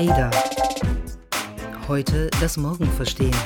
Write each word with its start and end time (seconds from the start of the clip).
Ada. 0.00 0.30
Heute 1.86 2.30
das 2.40 2.56
Morgen 2.56 2.86
verstehen. 2.86 3.36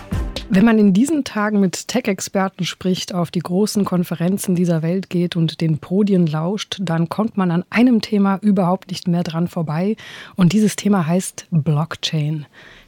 Wenn 0.51 0.65
man 0.65 0.79
in 0.79 0.93
diesen 0.93 1.25
Tagen 1.25 1.59
mit 1.59 1.89
Tech-Experten 1.89 2.65
spricht, 2.65 3.13
auf 3.13 3.33
die 3.33 3.41
großen 3.41 3.85
Konferenzen 3.85 4.55
dieser 4.55 4.81
Welt 4.81 5.11
geht 5.11 5.35
und 5.35 5.61
den 5.61 5.79
Podien 5.79 6.29
lauscht, 6.29 6.77
dann 6.81 7.09
kommt 7.09 7.37
man 7.37 7.51
an 7.51 7.65
einem 7.71 8.03
Thema 8.03 8.39
überhaupt 8.41 8.93
nicht 8.93 9.09
mehr 9.09 9.25
dran 9.25 9.49
vorbei. 9.49 9.97
Und 10.37 10.53
dieses 10.53 10.77
Thema 10.77 11.09
heißt 11.09 11.49
Blockchain. 11.51 12.47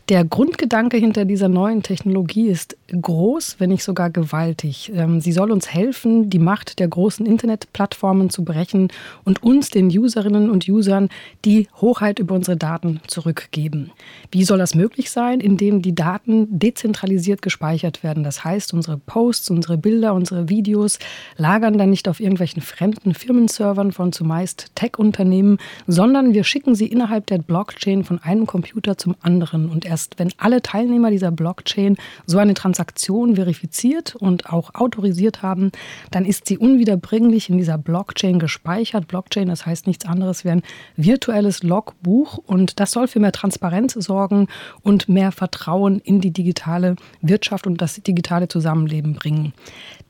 Der 0.08 0.24
Grundgedanke 0.24 0.98
hinter 0.98 1.24
dieser 1.24 1.48
neuen 1.48 1.82
Technologie 1.82 2.46
ist 2.46 2.76
groß, 2.92 3.56
wenn 3.58 3.70
nicht 3.70 3.82
sogar 3.82 4.08
gewaltig. 4.08 4.92
Ähm, 4.94 5.20
sie 5.20 5.32
soll 5.32 5.50
uns 5.50 5.74
helfen, 5.74 6.30
die 6.30 6.38
Macht 6.38 6.78
der 6.78 6.86
großen 6.86 7.26
Internetplattformen 7.26 8.30
zu 8.30 8.44
brechen 8.44 8.92
und 9.24 9.42
uns, 9.42 9.70
den 9.70 9.88
Userinnen 9.88 10.48
und 10.48 10.68
Usern, 10.68 11.08
die 11.44 11.66
Hochheit 11.80 12.20
über 12.20 12.36
unsere 12.36 12.56
Daten 12.56 13.00
zurückgeben. 13.08 13.90
Wie 14.30 14.44
soll 14.44 14.58
das 14.58 14.76
möglich 14.76 15.10
sein? 15.10 15.40
Indem 15.40 15.82
die 15.82 15.96
Daten 15.96 16.56
dezentralisiert 16.56 17.42
gespeichert 17.42 18.04
werden. 18.04 18.22
Das 18.22 18.44
heißt, 18.44 18.74
unsere 18.74 18.98
Posts, 18.98 19.50
unsere 19.50 19.76
Bilder, 19.76 20.14
unsere 20.14 20.48
Videos 20.48 21.00
lagern 21.36 21.78
dann 21.78 21.90
nicht 21.90 22.08
auf 22.08 22.20
irgendwelchen 22.20 22.62
fremden 22.62 23.12
Firmenservern 23.12 23.90
von 23.90 24.12
zumeist 24.12 24.70
Tech-Unternehmen, 24.76 25.58
sondern 25.88 26.32
wir 26.32 26.44
schicken 26.44 26.76
sie 26.76 26.86
innerhalb 26.86 27.26
der 27.26 27.38
Blockchain 27.38 28.04
von 28.04 28.22
einem 28.22 28.46
Computer 28.46 28.96
zum 28.96 29.16
anderen 29.20 29.68
und 29.68 29.84
erst 29.84 29.95
wenn 30.16 30.32
alle 30.38 30.62
Teilnehmer 30.62 31.10
dieser 31.10 31.30
Blockchain 31.30 31.96
so 32.26 32.38
eine 32.38 32.54
Transaktion 32.54 33.36
verifiziert 33.36 34.14
und 34.16 34.52
auch 34.52 34.74
autorisiert 34.74 35.42
haben, 35.42 35.72
dann 36.10 36.24
ist 36.24 36.46
sie 36.46 36.58
unwiederbringlich 36.58 37.50
in 37.50 37.58
dieser 37.58 37.78
Blockchain 37.78 38.38
gespeichert. 38.38 39.08
Blockchain, 39.08 39.48
das 39.48 39.66
heißt 39.66 39.86
nichts 39.86 40.06
anderes 40.06 40.44
wie 40.44 40.50
ein 40.50 40.62
virtuelles 40.96 41.62
Logbuch 41.62 42.38
und 42.38 42.80
das 42.80 42.92
soll 42.92 43.08
für 43.08 43.20
mehr 43.20 43.32
Transparenz 43.32 43.94
sorgen 43.94 44.48
und 44.82 45.08
mehr 45.08 45.32
Vertrauen 45.32 46.00
in 46.00 46.20
die 46.20 46.32
digitale 46.32 46.96
Wirtschaft 47.20 47.66
und 47.66 47.80
das 47.80 48.02
digitale 48.02 48.48
Zusammenleben 48.48 49.14
bringen. 49.14 49.52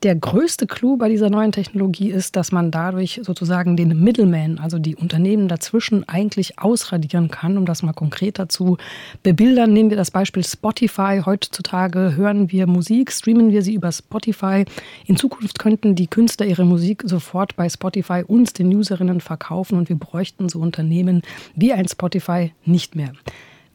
Der 0.02 0.14
größte 0.14 0.66
Clou 0.66 0.96
bei 0.96 1.08
dieser 1.08 1.30
neuen 1.30 1.52
Technologie 1.52 2.10
ist, 2.10 2.36
dass 2.36 2.52
man 2.52 2.70
dadurch 2.70 3.20
sozusagen 3.22 3.76
den 3.76 4.02
Middleman, 4.02 4.58
also 4.58 4.78
die 4.78 4.94
Unternehmen 4.94 5.48
dazwischen, 5.48 6.06
eigentlich 6.08 6.58
ausradieren 6.58 7.30
kann, 7.30 7.56
um 7.56 7.64
das 7.64 7.82
mal 7.82 7.92
konkreter 7.92 8.48
zu 8.48 8.76
bebildern 9.22 9.72
nehmen 9.76 9.90
wir 9.90 9.96
das 9.98 10.10
Beispiel 10.10 10.42
Spotify. 10.42 11.20
Heutzutage 11.24 12.16
hören 12.16 12.50
wir 12.50 12.66
Musik, 12.66 13.12
streamen 13.12 13.50
wir 13.50 13.60
sie 13.60 13.74
über 13.74 13.92
Spotify. 13.92 14.64
In 15.04 15.16
Zukunft 15.16 15.58
könnten 15.58 15.94
die 15.94 16.06
Künstler 16.06 16.46
ihre 16.46 16.64
Musik 16.64 17.02
sofort 17.04 17.56
bei 17.56 17.68
Spotify 17.68 18.24
uns, 18.26 18.54
den 18.54 18.74
Userinnen, 18.74 19.20
verkaufen 19.20 19.76
und 19.76 19.90
wir 19.90 19.96
bräuchten 19.96 20.48
so 20.48 20.60
Unternehmen 20.60 21.20
wie 21.54 21.74
ein 21.74 21.86
Spotify 21.86 22.52
nicht 22.64 22.96
mehr. 22.96 23.12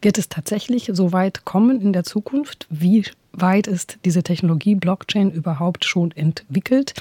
Wird 0.04 0.18
es 0.18 0.30
tatsächlich 0.30 0.90
so 0.94 1.14
weit 1.14 1.46
kommen 1.46 1.80
in 1.80 1.94
der 1.94 2.04
Zukunft? 2.04 2.66
Wie 2.72 3.06
weit 3.34 3.68
ist 3.68 4.00
diese 4.04 4.24
Technologie 4.24 4.74
Blockchain 4.74 5.30
überhaupt 5.30 5.86
schon 5.86 6.12
entwickelt? 6.12 6.96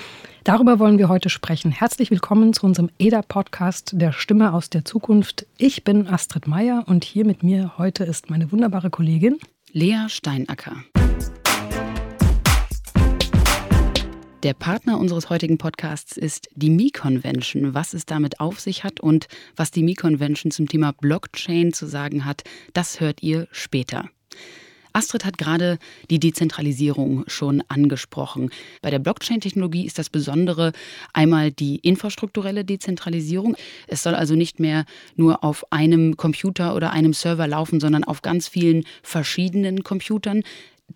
Darüber 0.45 0.79
wollen 0.79 0.98
wir 0.98 1.09
heute 1.09 1.31
sprechen. 1.31 1.70
Herzlich 1.70 2.11
willkommen 2.11 2.53
zu 2.53 2.67
unserem 2.67 2.91
EDA-Podcast 2.98 3.92
der 3.95 4.12
Stimme 4.12 4.53
aus 4.53 4.69
der 4.69 4.84
Zukunft. 4.84 5.47
Ich 5.57 5.83
bin 5.83 6.09
Astrid 6.09 6.47
Meyer 6.47 6.84
und 6.87 7.05
hier 7.05 7.25
mit 7.25 7.42
mir 7.42 7.79
heute 7.79 8.05
ist 8.05 8.29
meine 8.29 8.53
wunderbare 8.53 8.91
Kollegin 8.91 9.39
Lea 9.73 10.09
Steinacker. 10.09 10.77
Der 14.42 14.55
Partner 14.55 14.98
unseres 14.98 15.28
heutigen 15.28 15.58
Podcasts 15.58 16.16
ist 16.16 16.48
die 16.55 16.70
Mi-Convention. 16.70 17.74
Was 17.74 17.92
es 17.92 18.06
damit 18.06 18.41
auf 18.41 18.58
sich 18.58 18.84
hat 18.84 18.98
und 18.98 19.28
was 19.55 19.70
die 19.70 19.83
Mi-Convention 19.83 20.50
zum 20.50 20.66
Thema 20.66 20.92
Blockchain 20.92 21.74
zu 21.74 21.86
sagen 21.86 22.24
hat, 22.24 22.42
das 22.73 23.00
hört 23.00 23.23
ihr 23.23 23.48
später. 23.52 24.08
Astrid 24.95 25.27
hat 25.27 25.36
gerade 25.36 25.79
die 26.08 26.18
Dezentralisierung 26.18 27.24
schon 27.27 27.62
angesprochen. 27.68 28.50
Bei 28.80 28.90
der 28.90 28.98
Blockchain-Technologie 28.98 29.84
ist 29.84 29.98
das 29.98 30.08
Besondere 30.08 30.73
einmal 31.12 31.52
die 31.52 31.77
infrastrukturelle 31.77 32.64
Dezentralisierung. 32.64 33.56
Es 33.89 34.02
soll 34.02 34.14
also 34.14 34.36
nicht 34.36 34.58
mehr 34.58 34.86
nur 35.17 35.45
auf 35.45 35.70
einem 35.70 36.17
Computer 36.17 36.74
oder 36.74 36.92
einem 36.92 37.12
Server 37.12 37.46
laufen, 37.46 37.79
sondern 37.79 38.05
auf 38.05 38.23
ganz 38.23 38.48
vielen 38.48 38.84
verschiedenen 39.02 39.84
Computern. 39.84 40.42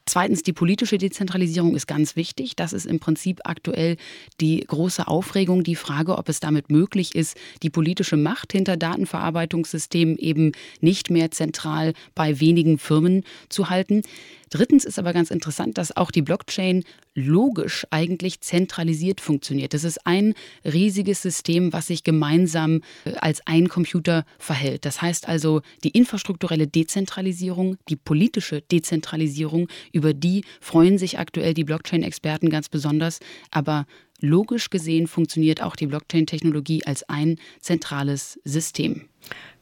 Zweitens, 0.07 0.43
die 0.43 0.53
politische 0.53 0.99
Dezentralisierung 0.99 1.75
ist 1.75 1.87
ganz 1.87 2.17
wichtig. 2.17 2.57
Das 2.57 2.73
ist 2.73 2.87
im 2.87 3.01
Prinzip 3.01 3.41
aktuell 3.45 3.97
die 4.41 4.61
große 4.61 5.07
Aufregung, 5.07 5.63
die 5.63 5.77
Frage, 5.77 6.19
ob 6.19 6.29
es 6.29 6.41
damit 6.41 6.71
möglich 6.71 7.15
ist, 7.15 7.37
die 7.63 7.71
politische 7.71 8.17
Macht 8.17 8.53
hinter 8.53 8.77
Datenverarbeitungssystemen 8.77 10.19
eben 10.19 10.53
nicht 10.81 11.11
mehr 11.11 11.31
zentral 11.31 11.93
bei 12.15 12.41
wenigen 12.41 12.79
Firmen 12.79 13.25
zu 13.49 13.71
halten. 13.71 14.03
Drittens 14.51 14.85
ist 14.85 14.99
aber 14.99 15.13
ganz 15.13 15.31
interessant, 15.31 15.79
dass 15.79 15.97
auch 15.97 16.11
die 16.11 16.23
Blockchain 16.23 16.85
logisch 17.15 17.87
eigentlich 17.91 18.41
zentralisiert 18.41 19.21
funktioniert. 19.21 19.75
Das 19.75 19.85
ist 19.85 20.07
ein 20.07 20.35
riesiges 20.65 21.23
System, 21.23 21.73
was 21.73 21.87
sich 21.87 22.05
gemeinsam 22.05 22.83
äh, 23.05 23.15
als 23.15 23.47
ein 23.47 23.69
Computer 23.69 24.25
verhält. 24.39 24.85
Das 24.85 25.01
heißt 25.01 25.29
also, 25.29 25.63
die 25.85 25.91
infrastrukturelle 25.91 26.67
Dezentralisierung, 26.67 27.77
die 27.89 27.97
politische 27.97 28.63
Dezentralisierung, 28.63 29.69
über 29.93 30.13
die 30.13 30.45
freuen 30.61 30.99
sich 30.99 31.19
aktuell 31.19 31.55
die 31.55 31.65
Blockchain-Experten 31.65 32.51
ganz 32.51 32.69
besonders. 32.69 33.21
Aber 33.51 33.87
logisch 34.21 34.71
gesehen 34.71 35.07
funktioniert 35.07 35.63
auch 35.63 35.77
die 35.77 35.87
Blockchain-Technologie 35.87 36.85
als 36.85 37.09
ein 37.09 37.37
zentrales 37.61 38.41
System. 38.45 39.09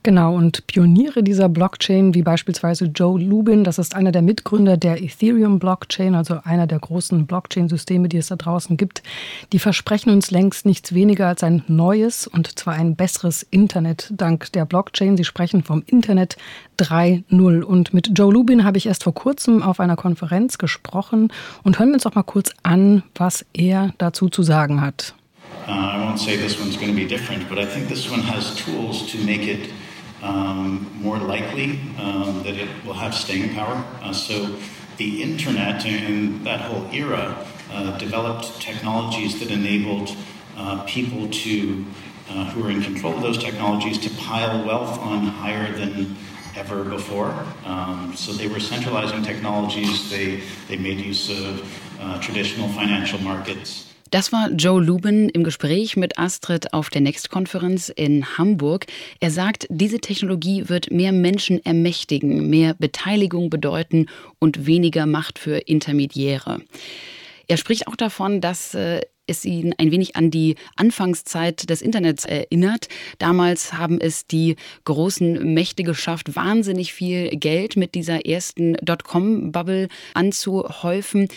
Genau, 0.04 0.34
und 0.34 0.66
Pioniere 0.66 1.22
dieser 1.22 1.48
Blockchain, 1.48 2.12
wie 2.12 2.22
beispielsweise 2.22 2.86
Joe 2.86 3.22
Lubin, 3.22 3.62
das 3.62 3.78
ist 3.78 3.94
einer 3.94 4.10
der 4.10 4.22
Mitgründer 4.22 4.76
der 4.76 5.00
Ethereum-Blockchain, 5.00 6.16
also 6.16 6.40
einer 6.42 6.66
der 6.66 6.80
großen 6.80 7.24
Blockchain-Systeme, 7.24 8.08
die 8.08 8.16
es 8.16 8.26
da 8.26 8.34
draußen 8.34 8.76
gibt, 8.76 9.04
die 9.52 9.60
versprechen 9.60 10.10
uns 10.10 10.32
längst 10.32 10.66
nichts 10.66 10.92
weniger 10.92 11.28
als 11.28 11.44
ein 11.44 11.62
neues 11.68 12.26
und 12.26 12.58
zwar 12.58 12.74
ein 12.74 12.96
besseres 12.96 13.44
Internet 13.44 14.12
dank 14.16 14.50
der 14.52 14.64
Blockchain. 14.64 15.16
Sie 15.16 15.22
sprechen 15.22 15.62
vom 15.62 15.84
Internet 15.86 16.36
3.0. 16.80 17.62
Und 17.62 17.94
mit 17.94 18.10
Joe 18.18 18.32
Lubin 18.32 18.64
habe 18.64 18.78
ich 18.78 18.86
erst 18.86 19.04
vor 19.04 19.14
kurzem 19.14 19.62
auf 19.62 19.78
einer 19.78 19.94
Konferenz 19.94 20.58
gesprochen 20.58 21.32
und 21.62 21.78
hören 21.78 21.90
wir 21.90 21.94
uns 21.94 22.02
doch 22.02 22.16
mal 22.16 22.24
kurz 22.24 22.50
an, 22.64 23.04
was 23.14 23.46
er 23.52 23.94
dazu 23.98 24.28
zu 24.28 24.42
sagen 24.42 24.80
hat. 24.80 25.14
Uh, 25.68 25.70
I 25.70 25.98
won't 25.98 26.18
say 26.18 26.36
this 26.36 26.58
one's 26.58 26.76
going 26.76 26.90
to 26.90 26.96
be 26.96 27.06
different, 27.06 27.48
but 27.48 27.56
I 27.56 27.64
think 27.64 27.86
this 27.86 28.10
one 28.10 28.20
has 28.22 28.56
tools 28.56 29.06
to 29.12 29.18
make 29.18 29.46
it 29.46 29.68
um, 30.22 30.90
more 30.94 31.18
likely 31.18 31.80
um, 31.98 32.42
that 32.44 32.56
it 32.56 32.68
will 32.84 32.94
have 32.94 33.14
staying 33.14 33.54
power. 33.54 33.84
Uh, 34.02 34.12
so 34.12 34.56
the 34.96 35.22
internet 35.22 35.84
and 35.84 36.44
that 36.46 36.60
whole 36.60 36.88
era 36.92 37.46
uh, 37.72 37.98
developed 37.98 38.60
technologies 38.60 39.40
that 39.40 39.50
enabled 39.50 40.16
uh, 40.56 40.82
people 40.84 41.28
to, 41.30 41.84
uh, 42.30 42.44
who 42.50 42.62
were 42.62 42.70
in 42.70 42.82
control 42.82 43.14
of 43.14 43.22
those 43.22 43.38
technologies, 43.38 43.98
to 43.98 44.10
pile 44.22 44.64
wealth 44.64 44.98
on 45.00 45.26
higher 45.26 45.72
than 45.72 46.16
ever 46.54 46.84
before. 46.84 47.34
Um, 47.64 48.14
so 48.14 48.32
they 48.32 48.46
were 48.46 48.60
centralizing 48.60 49.22
technologies. 49.22 50.10
They 50.10 50.42
they 50.68 50.76
made 50.76 51.00
use 51.00 51.30
of 51.30 52.00
uh, 52.00 52.20
traditional 52.20 52.68
financial 52.68 53.18
markets. 53.20 53.91
Das 54.12 54.30
war 54.30 54.50
Joe 54.50 54.78
Lubin 54.78 55.30
im 55.30 55.42
Gespräch 55.42 55.96
mit 55.96 56.18
Astrid 56.18 56.74
auf 56.74 56.90
der 56.90 57.00
Next-Konferenz 57.00 57.88
in 57.88 58.36
Hamburg. 58.36 58.84
Er 59.20 59.30
sagt, 59.30 59.66
diese 59.70 60.00
Technologie 60.00 60.68
wird 60.68 60.90
mehr 60.90 61.12
Menschen 61.12 61.64
ermächtigen, 61.64 62.50
mehr 62.50 62.74
Beteiligung 62.74 63.48
bedeuten 63.48 64.10
und 64.38 64.66
weniger 64.66 65.06
Macht 65.06 65.38
für 65.38 65.56
Intermediäre. 65.56 66.60
Er 67.48 67.56
spricht 67.56 67.86
auch 67.86 67.96
davon, 67.96 68.42
dass 68.42 68.74
äh, 68.74 69.00
es 69.26 69.44
ihn 69.44 69.74
ein 69.78 69.90
wenig 69.90 70.16
an 70.16 70.30
die 70.30 70.56
Anfangszeit 70.76 71.70
des 71.70 71.80
Internets 71.80 72.24
erinnert. 72.24 72.88
Damals 73.18 73.72
haben 73.72 74.00
es 74.00 74.26
die 74.26 74.56
großen 74.84 75.54
Mächte 75.54 75.84
geschafft, 75.84 76.36
wahnsinnig 76.36 76.92
viel 76.92 77.30
Geld 77.30 77.76
mit 77.76 77.94
dieser 77.94 78.26
ersten 78.26 78.74
Dotcom-Bubble 78.82 79.88
anzuhäufen. 80.14 81.28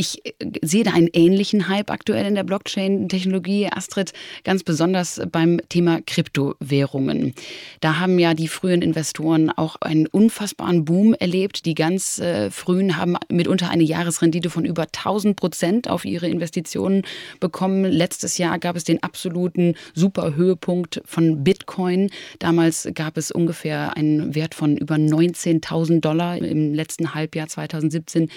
Ich 0.00 0.24
äh, 0.24 0.32
sehe 0.62 0.82
da 0.82 0.92
einen 0.92 1.10
ähnlichen 1.12 1.68
Hype 1.68 1.90
aktuell 1.90 2.24
in 2.24 2.34
der 2.34 2.42
Blockchain-Technologie, 2.42 3.68
Astrid, 3.70 4.14
ganz 4.44 4.62
besonders 4.64 5.20
beim 5.30 5.60
Thema 5.68 6.00
Kryptowährungen. 6.06 7.34
Da 7.82 7.98
haben 7.98 8.18
ja 8.18 8.32
die 8.32 8.48
frühen 8.48 8.80
Investoren 8.80 9.50
auch 9.50 9.76
einen 9.82 10.06
unfassbaren 10.06 10.86
Boom 10.86 11.12
erlebt. 11.12 11.66
Die 11.66 11.74
ganz 11.74 12.18
äh, 12.18 12.50
frühen 12.50 12.96
haben 12.96 13.18
mitunter 13.28 13.68
eine 13.68 13.82
Jahresrendite 13.82 14.48
von 14.48 14.64
über 14.64 14.84
1000 14.84 15.36
Prozent 15.36 15.90
auf 15.90 16.06
ihre 16.06 16.28
Investitionen 16.28 17.02
bekommen. 17.38 17.84
Letztes 17.84 18.38
Jahr 18.38 18.58
gab 18.58 18.76
es 18.76 18.84
den 18.84 19.02
absoluten 19.02 19.74
Superhöhepunkt 19.92 21.02
von 21.04 21.44
Bitcoin. 21.44 22.08
Damals 22.38 22.88
gab 22.94 23.18
es 23.18 23.30
ungefähr 23.30 23.98
einen 23.98 24.34
Wert 24.34 24.54
von 24.54 24.78
über 24.78 24.94
19.000 24.94 26.00
Dollar 26.00 26.38
im 26.38 26.72
letzten 26.72 27.14
Halbjahr 27.14 27.48
2017. 27.48 28.30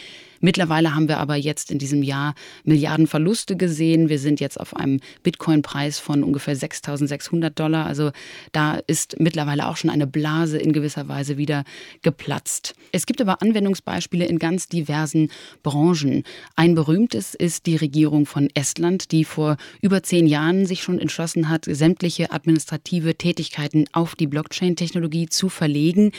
Mittlerweile 0.43 0.93
haben 0.93 1.07
wir 1.07 1.19
aber 1.19 1.37
jetzt 1.37 1.71
in 1.71 1.79
diesem 1.79 2.03
Jahr 2.03 2.35
Milliarden 2.65 3.07
Verluste 3.07 3.55
gesehen. 3.55 4.09
Wir 4.09 4.19
sind 4.19 4.41
jetzt 4.41 4.59
auf 4.59 4.75
einem 4.75 4.99
Bitcoin-Preis 5.23 5.99
von 5.99 6.21
ungefähr 6.21 6.57
6.600 6.57 7.51
Dollar. 7.51 7.85
Also 7.85 8.11
da 8.51 8.77
ist 8.85 9.21
mittlerweile 9.21 9.69
auch 9.69 9.77
schon 9.77 9.89
eine 9.89 10.05
Blase 10.05 10.57
in 10.57 10.73
gewisser 10.73 11.07
Weise 11.07 11.37
wieder 11.37 11.63
geplatzt. 12.01 12.75
Es 12.91 13.05
gibt 13.05 13.21
aber 13.21 13.41
Anwendungsbeispiele 13.41 14.25
in 14.25 14.37
ganz 14.37 14.67
diversen 14.67 15.29
Branchen. 15.63 16.25
Ein 16.57 16.75
berühmtes 16.75 17.35
ist 17.35 17.65
die 17.65 17.77
Regierung 17.77 18.25
von 18.25 18.49
Estland, 18.53 19.13
die 19.13 19.23
vor 19.23 19.55
über 19.81 20.03
zehn 20.03 20.27
Jahren 20.27 20.65
sich 20.65 20.83
schon 20.83 20.99
entschlossen 20.99 21.47
hat, 21.47 21.63
sämtliche 21.69 22.33
administrative 22.33 23.15
Tätigkeiten 23.15 23.85
auf 23.93 24.15
die 24.15 24.27
Blockchain-Technologie 24.27 25.27
zu 25.27 25.47
verlegen. 25.47 26.11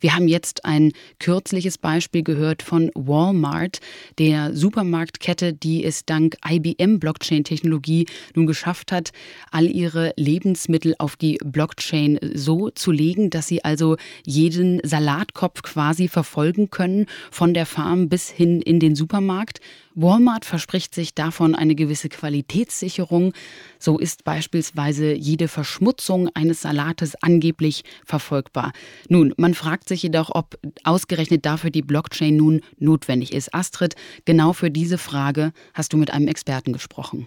Wir 0.00 0.14
haben 0.14 0.28
jetzt 0.28 0.64
ein 0.64 0.92
kürzliches 1.18 1.78
Beispiel 1.78 2.22
gehört 2.22 2.62
von 2.62 2.90
Walmart, 2.94 3.80
der 4.18 4.54
Supermarktkette, 4.54 5.52
die 5.52 5.84
es 5.84 6.04
dank 6.04 6.36
IBM-Blockchain-Technologie 6.48 8.06
nun 8.34 8.46
geschafft 8.46 8.92
hat, 8.92 9.10
all 9.50 9.66
ihre 9.66 10.12
Lebensmittel 10.16 10.94
auf 10.98 11.16
die 11.16 11.38
Blockchain 11.44 12.18
so 12.34 12.70
zu 12.70 12.92
legen, 12.92 13.30
dass 13.30 13.48
sie 13.48 13.64
also 13.64 13.96
jeden 14.24 14.80
Salatkopf 14.84 15.62
quasi 15.62 16.08
verfolgen 16.08 16.70
können, 16.70 17.06
von 17.30 17.54
der 17.54 17.66
Farm 17.66 18.08
bis 18.08 18.28
hin 18.28 18.62
in 18.62 18.80
den 18.80 18.94
Supermarkt. 18.94 19.60
Walmart 20.00 20.44
verspricht 20.44 20.94
sich 20.94 21.14
davon 21.14 21.56
eine 21.56 21.74
gewisse 21.74 22.08
Qualitätssicherung. 22.08 23.32
So 23.80 23.98
ist 23.98 24.22
beispielsweise 24.22 25.12
jede 25.12 25.48
Verschmutzung 25.48 26.28
eines 26.34 26.62
Salates 26.62 27.16
angeblich 27.20 27.82
verfolgbar. 28.04 28.72
Nun, 29.08 29.34
man 29.36 29.54
fragt 29.54 29.88
sich 29.88 30.04
jedoch, 30.04 30.30
ob 30.32 30.56
ausgerechnet 30.84 31.44
dafür 31.44 31.70
die 31.70 31.82
Blockchain 31.82 32.36
nun 32.36 32.60
notwendig 32.78 33.32
ist. 33.32 33.52
Astrid, 33.52 33.96
genau 34.24 34.52
für 34.52 34.70
diese 34.70 34.98
Frage 34.98 35.52
hast 35.74 35.92
du 35.92 35.96
mit 35.96 36.12
einem 36.12 36.28
Experten 36.28 36.72
gesprochen. 36.72 37.26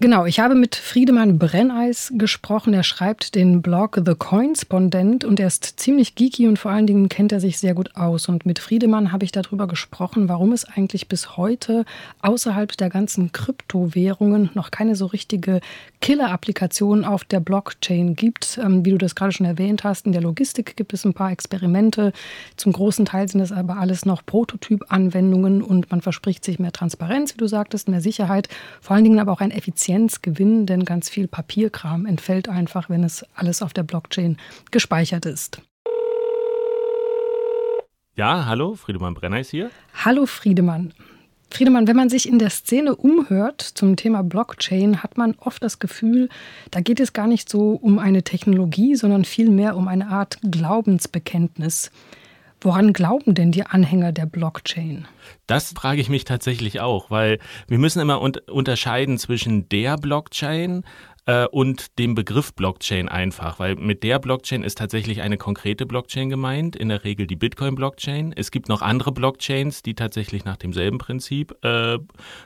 Genau, 0.00 0.26
ich 0.26 0.38
habe 0.38 0.54
mit 0.54 0.76
Friedemann 0.76 1.40
Brenneis 1.40 2.12
gesprochen. 2.14 2.72
Er 2.72 2.84
schreibt 2.84 3.34
den 3.34 3.62
Blog 3.62 4.00
The 4.06 4.14
Coinspondent 4.14 5.24
und 5.24 5.40
er 5.40 5.48
ist 5.48 5.80
ziemlich 5.80 6.14
geeky 6.14 6.46
und 6.46 6.56
vor 6.56 6.70
allen 6.70 6.86
Dingen 6.86 7.08
kennt 7.08 7.32
er 7.32 7.40
sich 7.40 7.58
sehr 7.58 7.74
gut 7.74 7.96
aus. 7.96 8.28
Und 8.28 8.46
mit 8.46 8.60
Friedemann 8.60 9.10
habe 9.10 9.24
ich 9.24 9.32
darüber 9.32 9.66
gesprochen, 9.66 10.28
warum 10.28 10.52
es 10.52 10.64
eigentlich 10.64 11.08
bis 11.08 11.36
heute 11.36 11.84
außerhalb 12.22 12.76
der 12.76 12.90
ganzen 12.90 13.32
Kryptowährungen 13.32 14.50
noch 14.54 14.70
keine 14.70 14.94
so 14.94 15.06
richtige 15.06 15.60
Killer-Applikation 16.00 17.04
auf 17.04 17.24
der 17.24 17.40
Blockchain 17.40 18.14
gibt. 18.14 18.60
Ähm, 18.62 18.84
wie 18.84 18.92
du 18.92 18.98
das 18.98 19.16
gerade 19.16 19.32
schon 19.32 19.46
erwähnt 19.46 19.82
hast, 19.82 20.06
in 20.06 20.12
der 20.12 20.22
Logistik 20.22 20.76
gibt 20.76 20.94
es 20.94 21.04
ein 21.04 21.12
paar 21.12 21.32
Experimente. 21.32 22.12
Zum 22.56 22.72
großen 22.72 23.04
Teil 23.04 23.28
sind 23.28 23.40
es 23.40 23.50
aber 23.50 23.78
alles 23.78 24.06
noch 24.06 24.24
Prototyp-Anwendungen 24.24 25.60
und 25.60 25.90
man 25.90 26.02
verspricht 26.02 26.44
sich 26.44 26.60
mehr 26.60 26.70
Transparenz, 26.70 27.34
wie 27.34 27.38
du 27.38 27.48
sagtest, 27.48 27.88
mehr 27.88 28.00
Sicherheit, 28.00 28.48
vor 28.80 28.94
allen 28.94 29.02
Dingen 29.02 29.18
aber 29.18 29.32
auch 29.32 29.40
ein 29.40 29.50
Effizienz 29.50 29.87
Effizienzgewinn, 29.88 30.66
denn 30.66 30.84
ganz 30.84 31.08
viel 31.08 31.28
Papierkram 31.28 32.04
entfällt 32.04 32.48
einfach, 32.48 32.90
wenn 32.90 33.04
es 33.04 33.24
alles 33.34 33.62
auf 33.62 33.72
der 33.72 33.84
Blockchain 33.84 34.36
gespeichert 34.70 35.24
ist. 35.24 35.62
Ja, 38.14 38.44
hallo, 38.44 38.74
Friedemann 38.74 39.14
Brenner 39.14 39.40
ist 39.40 39.50
hier. 39.50 39.70
Hallo 40.04 40.26
Friedemann. 40.26 40.92
Friedemann, 41.50 41.86
wenn 41.86 41.96
man 41.96 42.10
sich 42.10 42.28
in 42.28 42.38
der 42.38 42.50
Szene 42.50 42.94
umhört 42.94 43.62
zum 43.62 43.96
Thema 43.96 44.22
Blockchain, 44.22 45.02
hat 45.02 45.16
man 45.16 45.34
oft 45.38 45.62
das 45.62 45.78
Gefühl, 45.78 46.28
da 46.70 46.80
geht 46.80 47.00
es 47.00 47.14
gar 47.14 47.26
nicht 47.26 47.48
so 47.48 47.70
um 47.70 47.98
eine 47.98 48.22
Technologie, 48.22 48.94
sondern 48.94 49.24
vielmehr 49.24 49.74
um 49.74 49.88
eine 49.88 50.08
Art 50.08 50.38
Glaubensbekenntnis. 50.42 51.90
Woran 52.60 52.92
glauben 52.92 53.34
denn 53.34 53.52
die 53.52 53.64
Anhänger 53.64 54.12
der 54.12 54.26
Blockchain? 54.26 55.06
Das 55.46 55.72
frage 55.72 56.00
ich 56.00 56.08
mich 56.08 56.24
tatsächlich 56.24 56.80
auch, 56.80 57.10
weil 57.10 57.38
wir 57.68 57.78
müssen 57.78 58.00
immer 58.00 58.20
un 58.20 58.32
unterscheiden 58.50 59.18
zwischen 59.18 59.68
der 59.68 59.96
Blockchain, 59.96 60.84
äh, 61.28 61.46
und 61.46 61.98
dem 61.98 62.14
Begriff 62.14 62.54
Blockchain 62.54 63.08
einfach, 63.08 63.58
weil 63.58 63.76
mit 63.76 64.02
der 64.02 64.18
Blockchain 64.18 64.64
ist 64.64 64.78
tatsächlich 64.78 65.20
eine 65.20 65.36
konkrete 65.36 65.84
Blockchain 65.84 66.30
gemeint, 66.30 66.74
in 66.74 66.88
der 66.88 67.04
Regel 67.04 67.26
die 67.26 67.36
Bitcoin-Blockchain. 67.36 68.32
Es 68.34 68.50
gibt 68.50 68.68
noch 68.68 68.80
andere 68.80 69.12
Blockchains, 69.12 69.82
die 69.82 69.94
tatsächlich 69.94 70.46
nach 70.46 70.56
demselben 70.56 70.96
Prinzip 70.96 71.54
äh, 71.62 71.98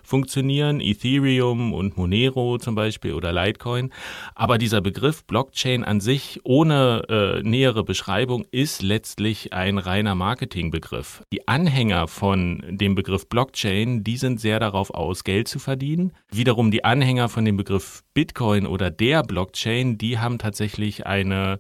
funktionieren, 0.03 0.81
Ethereum 0.81 1.73
und 1.73 1.97
Monero 1.97 2.59
zum 2.59 2.75
Beispiel 2.75 3.15
oder 3.15 3.33
Litecoin. 3.33 3.93
Aber 4.35 4.59
dieser 4.59 4.81
Begriff 4.81 5.25
Blockchain 5.25 5.85
an 5.85 6.01
sich 6.01 6.41
ohne 6.43 7.05
äh, 7.09 7.49
nähere 7.49 7.85
Beschreibung 7.85 8.45
ist 8.51 8.83
letztlich 8.83 9.53
ein 9.53 9.79
reiner 9.79 10.17
Marketingbegriff. 10.17 11.23
Die 11.33 11.47
Anhänger 11.47 12.09
von 12.09 12.65
dem 12.69 12.97
Begriff 12.97 13.29
Blockchain, 13.29 14.03
die 14.03 14.17
sind 14.17 14.41
sehr 14.41 14.59
darauf 14.59 14.93
aus, 14.93 15.23
Geld 15.23 15.47
zu 15.47 15.61
verdienen. 15.61 16.13
Wiederum 16.33 16.73
die 16.73 16.83
Anhänger 16.83 17.29
von 17.29 17.45
dem 17.45 17.57
Begriff 17.57 18.03
Bitcoin 18.15 18.67
oder 18.73 18.91
der 18.91 19.23
Blockchain, 19.23 19.99
die 19.99 20.19
haben 20.19 20.39
tatsächlich 20.39 21.07
eine 21.07 21.59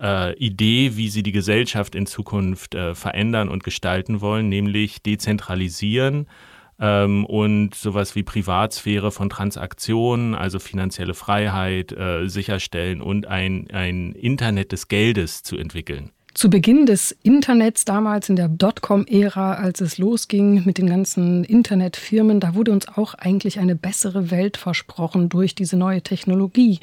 äh, 0.00 0.34
Idee, 0.38 0.96
wie 0.96 1.08
sie 1.08 1.22
die 1.22 1.32
Gesellschaft 1.32 1.94
in 1.94 2.06
Zukunft 2.06 2.74
äh, 2.74 2.94
verändern 2.94 3.48
und 3.48 3.62
gestalten 3.62 4.20
wollen, 4.20 4.48
nämlich 4.48 5.02
dezentralisieren 5.02 6.26
ähm, 6.80 7.24
und 7.26 7.74
sowas 7.74 8.14
wie 8.16 8.22
Privatsphäre 8.22 9.12
von 9.12 9.30
Transaktionen, 9.30 10.34
also 10.34 10.58
finanzielle 10.58 11.14
Freiheit 11.14 11.92
äh, 11.92 12.26
sicherstellen 12.28 13.00
und 13.00 13.26
ein, 13.26 13.68
ein 13.72 14.12
Internet 14.12 14.72
des 14.72 14.88
Geldes 14.88 15.42
zu 15.42 15.56
entwickeln. 15.56 16.10
Zu 16.34 16.50
Beginn 16.50 16.84
des 16.84 17.16
Internets, 17.22 17.84
damals 17.84 18.28
in 18.28 18.34
der 18.34 18.48
Dotcom-Ära, 18.48 19.54
als 19.54 19.80
es 19.80 19.98
losging 19.98 20.64
mit 20.64 20.78
den 20.78 20.88
ganzen 20.88 21.44
Internetfirmen, 21.44 22.40
da 22.40 22.56
wurde 22.56 22.72
uns 22.72 22.88
auch 22.88 23.14
eigentlich 23.14 23.60
eine 23.60 23.76
bessere 23.76 24.32
Welt 24.32 24.56
versprochen 24.56 25.28
durch 25.28 25.54
diese 25.54 25.76
neue 25.76 26.02
Technologie. 26.02 26.80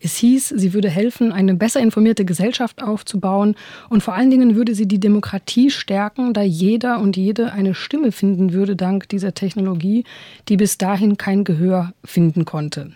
Es 0.00 0.16
hieß, 0.16 0.48
sie 0.48 0.72
würde 0.72 0.88
helfen, 0.88 1.32
eine 1.32 1.54
besser 1.54 1.80
informierte 1.80 2.24
Gesellschaft 2.24 2.82
aufzubauen 2.82 3.56
und 3.90 4.02
vor 4.02 4.14
allen 4.14 4.30
Dingen 4.30 4.56
würde 4.56 4.74
sie 4.74 4.88
die 4.88 5.00
Demokratie 5.00 5.68
stärken, 5.68 6.32
da 6.32 6.40
jeder 6.40 6.98
und 6.98 7.18
jede 7.18 7.52
eine 7.52 7.74
Stimme 7.74 8.10
finden 8.10 8.54
würde 8.54 8.74
dank 8.74 9.10
dieser 9.10 9.34
Technologie, 9.34 10.04
die 10.48 10.56
bis 10.56 10.78
dahin 10.78 11.18
kein 11.18 11.44
Gehör 11.44 11.92
finden 12.04 12.46
konnte. 12.46 12.92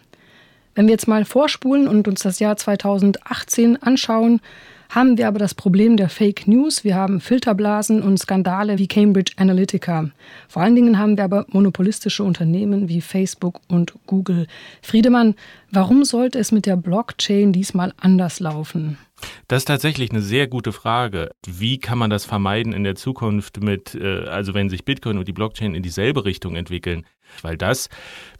Wenn 0.74 0.86
wir 0.86 0.92
jetzt 0.92 1.08
mal 1.08 1.26
vorspulen 1.26 1.86
und 1.86 2.08
uns 2.08 2.22
das 2.22 2.38
Jahr 2.38 2.56
2018 2.56 3.82
anschauen, 3.82 4.40
haben 4.88 5.18
wir 5.18 5.28
aber 5.28 5.38
das 5.38 5.54
Problem 5.54 5.96
der 5.96 6.08
Fake 6.08 6.46
News. 6.46 6.84
Wir 6.84 6.94
haben 6.94 7.20
Filterblasen 7.20 8.02
und 8.02 8.18
Skandale 8.18 8.78
wie 8.78 8.88
Cambridge 8.88 9.32
Analytica. 9.36 10.10
Vor 10.48 10.62
allen 10.62 10.74
Dingen 10.74 10.98
haben 10.98 11.16
wir 11.16 11.24
aber 11.24 11.46
monopolistische 11.48 12.24
Unternehmen 12.24 12.88
wie 12.88 13.00
Facebook 13.00 13.60
und 13.68 13.94
Google. 14.06 14.46
Friedemann, 14.82 15.34
warum 15.70 16.04
sollte 16.04 16.38
es 16.38 16.52
mit 16.52 16.66
der 16.66 16.76
Blockchain 16.76 17.52
diesmal 17.52 17.92
anders 17.98 18.40
laufen? 18.40 18.98
Das 19.48 19.62
ist 19.62 19.66
tatsächlich 19.66 20.10
eine 20.10 20.22
sehr 20.22 20.46
gute 20.46 20.72
Frage. 20.72 21.30
Wie 21.46 21.78
kann 21.78 21.98
man 21.98 22.10
das 22.10 22.24
vermeiden 22.24 22.72
in 22.72 22.84
der 22.84 22.94
Zukunft 22.94 23.60
mit, 23.62 23.94
äh, 23.94 24.24
also 24.26 24.54
wenn 24.54 24.70
sich 24.70 24.84
Bitcoin 24.84 25.18
und 25.18 25.26
die 25.26 25.32
Blockchain 25.32 25.74
in 25.74 25.82
dieselbe 25.82 26.24
Richtung 26.24 26.54
entwickeln? 26.54 27.04
Weil 27.42 27.56
das 27.56 27.88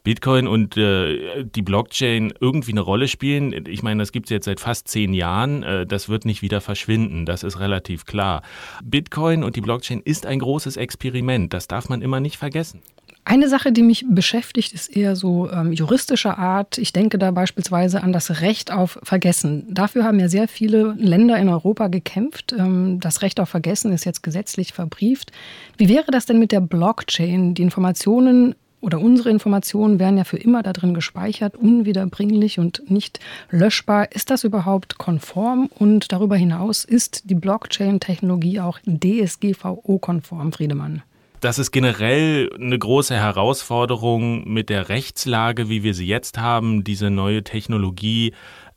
Bitcoin 0.05 0.47
und 0.47 0.77
äh, 0.77 1.45
die 1.45 1.63
Blockchain 1.63 2.33
irgendwie 2.41 2.73
eine 2.73 2.81
Rolle 2.81 3.09
spielen, 3.09 3.67
ich 3.67 3.83
meine, 3.83 4.03
das 4.03 4.13
gibt 4.13 4.27
es 4.27 4.31
jetzt 4.31 4.47
seit 4.47 4.61
fast 4.61 4.89
zehn 4.89 5.13
Jahren, 5.13 5.63
äh, 5.63 5.87
das 5.87 6.09
wird 6.09 6.25
nicht 6.25 6.43
wieder 6.43 6.61
verschwinden, 6.61 7.27
das 7.27 7.43
ist 7.43 7.61
relativ 7.61 8.07
klar. 8.07 8.43
Bitcoin 8.83 9.45
und 9.45 9.57
die 9.57 9.61
Blockchain 9.61 10.01
ist 10.01 10.27
ein 10.27 10.39
großes 10.39 10.77
Experiment, 10.77 11.53
das 11.53 11.69
darf 11.69 11.89
man 11.89 12.03
immer 12.03 12.21
nicht 12.21 12.37
vergessen. 12.37 12.81
Eine 13.29 13.51
Sache, 13.51 13.73
die 13.73 13.83
mich 13.83 14.07
beschäftigt, 14.09 14.73
ist 14.73 14.97
eher 14.97 15.15
so 15.15 15.51
ähm, 15.51 15.75
juristischer 15.75 16.39
Art. 16.39 16.79
Ich 16.79 16.95
denke 16.95 17.19
da 17.19 17.31
beispielsweise 17.31 18.03
an 18.03 18.15
das 18.15 18.41
Recht 18.41 18.73
auf 18.73 18.99
Vergessen. 19.03 19.67
Dafür 19.69 20.05
haben 20.05 20.19
ja 20.19 20.31
sehr 20.31 20.49
viele 20.49 20.95
Länder 20.97 21.37
in 21.37 21.51
Europa 21.51 21.89
gekämpft. 21.89 22.55
Ähm, 22.59 23.01
das 23.01 23.21
Recht 23.21 23.39
auf 23.39 23.51
Vergessen 23.51 23.93
ist 23.93 24.07
jetzt 24.07 24.23
gesetzlich 24.23 24.73
verbrieft. 24.73 25.31
Wie 25.77 25.91
wäre 25.91 26.11
das 26.11 26.25
denn 26.25 26.39
mit 26.39 26.53
der 26.53 26.63
Blockchain? 26.63 27.53
Die 27.53 27.61
Informationen 27.61 28.55
oder 28.81 29.01
unsere 29.01 29.31
Informationen 29.31 29.99
werden 29.99 30.19
ja 30.19 30.25
für 30.25 30.37
immer 30.37 30.63
da 30.63 30.73
drin 30.73 30.95
gespeichert, 30.95 31.57
unwiederbringlich 31.57 32.59
und 32.59 32.91
nicht 32.91 33.21
löschbar. 33.51 34.13
Ist 34.13 34.31
das 34.31 34.45
überhaupt 34.45 34.99
konform? 34.99 35.69
Und 35.79 36.13
darüber 36.13 36.37
hinaus 36.37 36.85
ist 36.85 37.29
die 37.29 37.35
Blockchain-Technologie 37.35 38.61
auch 38.61 38.79
DSGVO-konform, 38.87 40.53
Friedemann? 40.53 41.03
Das 41.41 41.61
ist 41.61 41.71
generell 41.71 42.51
eine 42.55 42.79
große 42.79 43.15
Herausforderung 43.15 44.53
mit 44.53 44.71
der 44.71 44.89
Rechtslage, 44.89 45.69
wie 45.69 45.85
wir 45.85 45.95
sie 45.95 46.07
jetzt 46.07 46.39
haben, 46.39 46.83
diese 46.83 47.11
neue 47.11 47.45
Technologie 47.45 48.33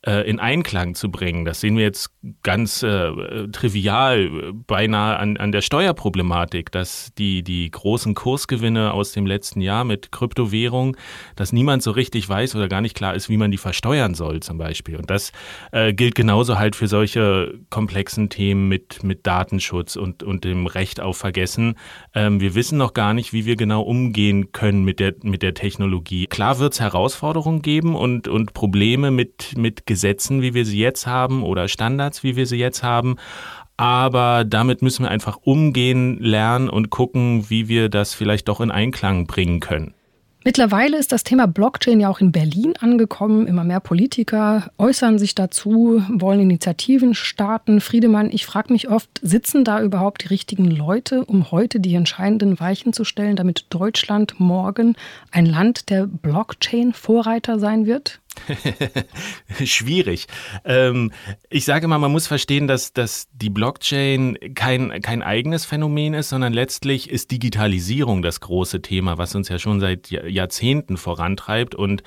äh, 0.05 0.27
in 0.27 0.39
Einklang 0.39 0.96
zu 0.96 1.12
bringen. 1.12 1.46
Das 1.46 1.62
sehen 1.62 1.77
wir 1.77 1.84
jetzt 1.84 2.12
ganz 2.43 2.81
äh, 2.81 3.48
trivial, 3.51 4.53
beinahe 4.67 5.17
an, 5.17 5.38
an 5.38 5.51
der 5.51 5.62
Steuerproblematik, 5.62 6.72
dass 6.72 7.12
die, 7.17 7.43
die 7.43 7.70
großen 7.70 8.15
Kursgewinne 8.15 8.93
aus 8.93 9.12
dem 9.12 9.25
letzten 9.25 9.62
Jahr 9.62 9.84
mit 9.84 10.12
Kryptowährung, 10.12 10.98
dass 11.36 11.53
niemand 11.53 11.84
so 11.84 11.91
richtig 11.91 12.27
weiß 12.27 12.55
oder 12.55 12.67
gar 12.67 12.81
nicht 12.81 12.96
klar 12.96 13.13
ist, 13.13 13.29
wie 13.29 13.38
man 13.38 13.51
die 13.51 13.58
versteuern 13.58 14.15
soll 14.15 14.39
zum 14.39 14.58
Beispiel. 14.58 14.98
Und 14.98 15.10
das 15.10 15.31
äh, 15.72 15.93
gilt 15.93 16.15
genauso 16.15 16.58
halt 16.58 16.75
für 16.75 16.88
solche 16.88 17.60
komplexen 17.70 18.29
Themen 18.29 18.67
mit, 18.67 19.03
mit 19.03 19.27
Datenschutz 19.27 19.96
und, 19.96 20.24
und 20.24 20.43
dem 20.43 20.65
Recht 20.65 21.00
auf 21.00 21.17
Vergessen. 21.17 21.75
Ähm, 22.15 22.39
wir 22.39 22.55
wissen 22.55 22.77
noch 22.77 22.93
gar 22.93 23.13
nicht, 23.13 23.34
wie 23.34 23.46
wir 23.46 23.55
genau 23.55 23.81
umgehen 23.81 24.51
können 24.51 24.84
mit 24.84 25.00
der, 25.00 25.13
mit 25.22 25.43
der 25.43 25.53
Technologie. 25.53 26.25
Klar 26.25 26.58
wird 26.58 26.74
es 26.74 26.79
Herausforderungen 26.79 27.62
geben 27.62 27.96
und, 27.96 28.27
und 28.27 28.53
Probleme 28.53 29.12
mit, 29.12 29.55
mit 29.58 29.86
Gesetzen, 29.91 30.41
wie 30.41 30.53
wir 30.53 30.63
sie 30.63 30.79
jetzt 30.79 31.05
haben 31.05 31.43
oder 31.43 31.67
Standards, 31.67 32.24
wie 32.24 32.38
wir 32.38 32.45
sie 32.45 32.55
jetzt 32.55 32.81
haben. 32.81 33.17
Aber 33.75 34.45
damit 34.45 34.81
müssen 34.81 35.03
wir 35.03 35.12
einfach 35.12 35.38
umgehen, 35.41 36.17
lernen 36.19 36.69
und 36.69 36.89
gucken, 36.91 37.50
wie 37.50 37.67
wir 37.67 37.89
das 37.89 38.13
vielleicht 38.13 38.48
doch 38.48 38.62
in 38.62 38.71
Einklang 38.71 39.27
bringen 39.27 39.60
können. 39.60 39.93
Mittlerweile 40.43 40.98
ist 40.98 41.12
das 41.12 41.24
Thema 41.24 41.45
Blockchain 41.45 42.00
ja 42.00 42.10
auch 42.10 42.19
in 42.19 42.31
Berlin 42.31 42.74
angekommen. 42.79 43.45
Immer 43.45 43.63
mehr 43.63 43.79
Politiker 43.79 44.71
äußern 44.79 45.19
sich 45.19 45.36
dazu, 45.36 46.03
wollen 46.10 46.39
Initiativen 46.39 47.13
starten. 47.13 47.81
Friedemann, 47.81 48.31
ich 48.31 48.45
frage 48.45 48.71
mich 48.71 48.89
oft, 48.89 49.10
sitzen 49.21 49.63
da 49.63 49.83
überhaupt 49.83 50.24
die 50.24 50.29
richtigen 50.29 50.71
Leute, 50.71 51.25
um 51.25 51.51
heute 51.51 51.79
die 51.79 51.93
entscheidenden 51.93 52.60
Weichen 52.60 52.93
zu 52.93 53.03
stellen, 53.03 53.36
damit 53.36 53.67
Deutschland 53.69 54.39
morgen 54.39 54.95
ein 55.31 55.45
Land 55.45 55.89
der 55.91 56.07
Blockchain-Vorreiter 56.07 57.60
sein 57.60 57.86
wird? 57.86 58.20
Schwierig. 59.65 60.27
Ähm, 60.65 61.11
ich 61.50 61.65
sage 61.65 61.88
mal, 61.88 61.97
man 61.97 62.11
muss 62.11 62.27
verstehen, 62.27 62.67
dass, 62.67 62.93
dass 62.93 63.27
die 63.33 63.50
Blockchain 63.50 64.38
kein, 64.55 65.01
kein 65.01 65.21
eigenes 65.21 65.65
Phänomen 65.65 66.13
ist, 66.13 66.29
sondern 66.29 66.53
letztlich 66.53 67.09
ist 67.09 67.31
Digitalisierung 67.31 68.21
das 68.21 68.39
große 68.39 68.81
Thema, 68.81 69.17
was 69.17 69.35
uns 69.35 69.50
ja 69.50 69.59
schon 69.59 69.79
seit 69.79 70.09
Jahrzehnten 70.09 70.97
vorantreibt. 70.97 71.75
Und 71.75 72.03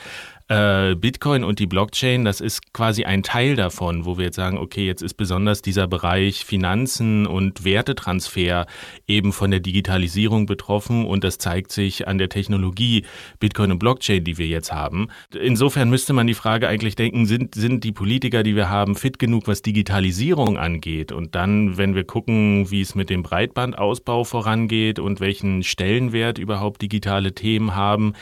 äh, 0.49 0.95
Bitcoin 0.95 1.43
und 1.43 1.59
die 1.59 1.67
Blockchain, 1.67 2.25
das 2.25 2.41
ist 2.41 2.73
quasi 2.75 3.05
ein 3.05 3.23
Teil 3.23 3.57
davon, 3.57 4.05
wo 4.05 4.19
wir 4.19 4.27
jetzt 4.27 4.37
sagen, 4.37 4.59
okay, 4.59 4.87
jetzt 4.87 5.03
ist 5.03 5.15
besonders 5.15 5.63
dieser 5.63 5.87
Bereich 5.87 6.45
Finanzen 6.45 7.27
und 7.27 7.65
Wertetransfer 7.65 8.67
eben 9.07 9.33
von 9.33 9.51
der 9.51 9.61
Digitalisierung 9.61 10.45
betroffen 10.45 11.07
und 11.07 11.25
das 11.25 11.39
zeigt 11.39 11.73
sich 11.73 12.07
an 12.07 12.19
der 12.19 12.29
Technologie 12.29 13.05
Bitcoin 13.41 13.73
und 13.73 13.79
Blockchain, 13.79 14.23
die 14.23 14.37
wir 14.37 14.47
jetzt 14.47 14.73
haben. 14.73 15.09
Insofern 15.35 15.89
müsste 15.89 16.13
man 16.13 16.27
die 16.27 16.35
Frage 16.35 16.69
eigentlich 16.69 16.95
denken, 16.95 17.25
sind, 17.25 17.55
sind 17.55 17.83
die 17.83 17.93
Politiker, 17.93 18.43
die 18.43 18.55
wir 18.55 18.69
haben, 18.69 18.97
fit 18.97 19.19
genug, 19.19 19.49
was 19.49 19.63
Digitalisierung 19.63 20.59
angeht? 20.59 21.11
Und 21.11 21.35
dann, 21.35 21.79
wenn 21.79 21.95
wir 21.95 22.05
gucken, 22.05 22.71
wie 22.71 22.83
es 22.83 22.95
mit 22.95 23.09
dem 23.09 23.23
Breitbandausbau 23.23 24.25
vorangeht 24.25 24.99
und 24.99 25.21
welchen 25.21 25.63
Stellenwert 25.63 26.39
überhaupt 26.39 26.83
digitale 26.83 27.35
Themen 27.35 27.75
haben, 27.75 28.13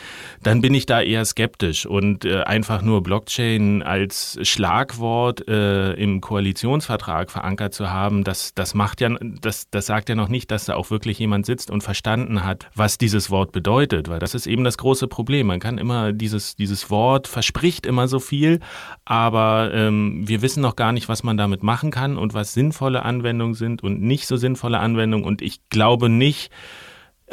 dann 0.42 0.60
bin 0.60 0.74
ich 0.74 0.86
da 0.86 1.02
eher 1.02 1.24
skeptisch 1.24 1.84
und 1.84 2.11
und 2.12 2.26
äh, 2.26 2.42
einfach 2.42 2.82
nur 2.82 3.02
Blockchain 3.02 3.82
als 3.82 4.38
Schlagwort 4.42 5.48
äh, 5.48 5.94
im 5.94 6.20
Koalitionsvertrag 6.20 7.30
verankert 7.30 7.72
zu 7.72 7.90
haben, 7.90 8.22
das, 8.22 8.52
das 8.54 8.74
macht 8.74 9.00
ja, 9.00 9.08
das, 9.40 9.70
das 9.70 9.86
sagt 9.86 10.10
ja 10.10 10.14
noch 10.14 10.28
nicht, 10.28 10.50
dass 10.50 10.66
da 10.66 10.74
auch 10.74 10.90
wirklich 10.90 11.18
jemand 11.18 11.46
sitzt 11.46 11.70
und 11.70 11.82
verstanden 11.82 12.44
hat, 12.44 12.68
was 12.74 12.98
dieses 12.98 13.30
Wort 13.30 13.52
bedeutet, 13.52 14.10
weil 14.10 14.18
das 14.18 14.34
ist 14.34 14.46
eben 14.46 14.62
das 14.62 14.76
große 14.76 15.08
Problem. 15.08 15.46
Man 15.46 15.60
kann 15.60 15.78
immer 15.78 16.12
dieses, 16.12 16.54
dieses 16.54 16.90
Wort 16.90 17.28
verspricht 17.28 17.86
immer 17.86 18.08
so 18.08 18.20
viel, 18.20 18.60
aber 19.06 19.70
ähm, 19.72 20.28
wir 20.28 20.42
wissen 20.42 20.60
noch 20.60 20.76
gar 20.76 20.92
nicht, 20.92 21.08
was 21.08 21.22
man 21.22 21.38
damit 21.38 21.62
machen 21.62 21.90
kann 21.90 22.18
und 22.18 22.34
was 22.34 22.52
sinnvolle 22.52 23.04
Anwendungen 23.04 23.54
sind 23.54 23.82
und 23.82 24.02
nicht 24.02 24.26
so 24.26 24.36
sinnvolle 24.36 24.80
Anwendungen. 24.80 25.24
Und 25.24 25.40
ich 25.40 25.60
glaube 25.70 26.10
nicht, 26.10 26.50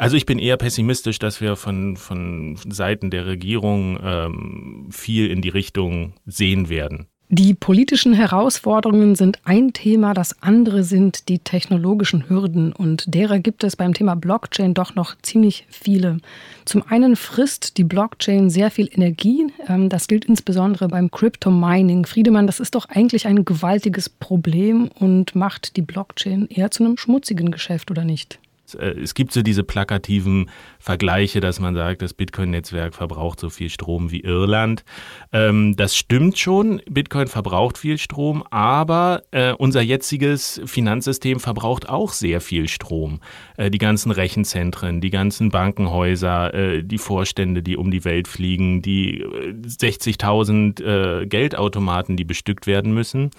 also 0.00 0.16
ich 0.16 0.26
bin 0.26 0.38
eher 0.38 0.56
pessimistisch, 0.56 1.18
dass 1.18 1.40
wir 1.40 1.56
von, 1.56 1.96
von 1.96 2.56
Seiten 2.68 3.10
der 3.10 3.26
Regierung 3.26 3.98
ähm, 4.02 4.88
viel 4.90 5.30
in 5.30 5.42
die 5.42 5.48
Richtung 5.50 6.14
sehen 6.26 6.68
werden. 6.68 7.06
Die 7.32 7.54
politischen 7.54 8.12
Herausforderungen 8.12 9.14
sind 9.14 9.38
ein 9.44 9.72
Thema, 9.72 10.14
das 10.14 10.42
andere 10.42 10.82
sind 10.82 11.28
die 11.28 11.38
technologischen 11.38 12.28
Hürden 12.28 12.72
und 12.72 13.14
derer 13.14 13.38
gibt 13.38 13.62
es 13.62 13.76
beim 13.76 13.94
Thema 13.94 14.16
Blockchain 14.16 14.74
doch 14.74 14.96
noch 14.96 15.14
ziemlich 15.22 15.64
viele. 15.68 16.16
Zum 16.64 16.82
einen 16.88 17.14
frisst 17.14 17.78
die 17.78 17.84
Blockchain 17.84 18.50
sehr 18.50 18.72
viel 18.72 18.88
Energie, 18.92 19.46
ähm, 19.68 19.88
das 19.88 20.08
gilt 20.08 20.24
insbesondere 20.24 20.88
beim 20.88 21.12
Crypto 21.12 21.52
Mining. 21.52 22.04
Friedemann, 22.04 22.48
das 22.48 22.58
ist 22.58 22.74
doch 22.74 22.86
eigentlich 22.88 23.28
ein 23.28 23.44
gewaltiges 23.44 24.08
Problem 24.08 24.88
und 24.98 25.36
macht 25.36 25.76
die 25.76 25.82
Blockchain 25.82 26.48
eher 26.48 26.72
zu 26.72 26.82
einem 26.82 26.96
schmutzigen 26.96 27.52
Geschäft 27.52 27.92
oder 27.92 28.02
nicht? 28.02 28.40
Äh, 28.74 29.00
es 29.00 29.14
gibt 29.14 29.32
so 29.32 29.42
diese 29.42 29.64
plakativen 29.64 30.50
Vergleiche, 30.78 31.40
dass 31.40 31.60
man 31.60 31.74
sagt, 31.74 32.02
das 32.02 32.14
Bitcoin-Netzwerk 32.14 32.94
verbraucht 32.94 33.40
so 33.40 33.50
viel 33.50 33.70
Strom 33.70 34.10
wie 34.10 34.20
Irland. 34.20 34.84
Ähm, 35.32 35.76
das 35.76 35.96
stimmt 35.96 36.38
schon, 36.38 36.82
Bitcoin 36.88 37.28
verbraucht 37.28 37.78
viel 37.78 37.98
Strom, 37.98 38.42
aber 38.50 39.22
äh, 39.30 39.52
unser 39.52 39.82
jetziges 39.82 40.60
Finanzsystem 40.64 41.40
verbraucht 41.40 41.88
auch 41.88 42.12
sehr 42.12 42.40
viel 42.40 42.68
Strom. 42.68 43.20
Äh, 43.56 43.70
die 43.70 43.78
ganzen 43.78 44.10
Rechenzentren, 44.10 45.00
die 45.00 45.10
ganzen 45.10 45.50
Bankenhäuser, 45.50 46.54
äh, 46.54 46.82
die 46.82 46.98
Vorstände, 46.98 47.62
die 47.62 47.76
um 47.76 47.90
die 47.90 48.04
Welt 48.04 48.28
fliegen, 48.28 48.82
die 48.82 49.24
60.000 49.24 50.82
äh, 50.82 51.26
Geldautomaten, 51.26 52.16
die 52.16 52.24
bestückt 52.24 52.66
werden 52.66 52.92
müssen. 52.92 53.30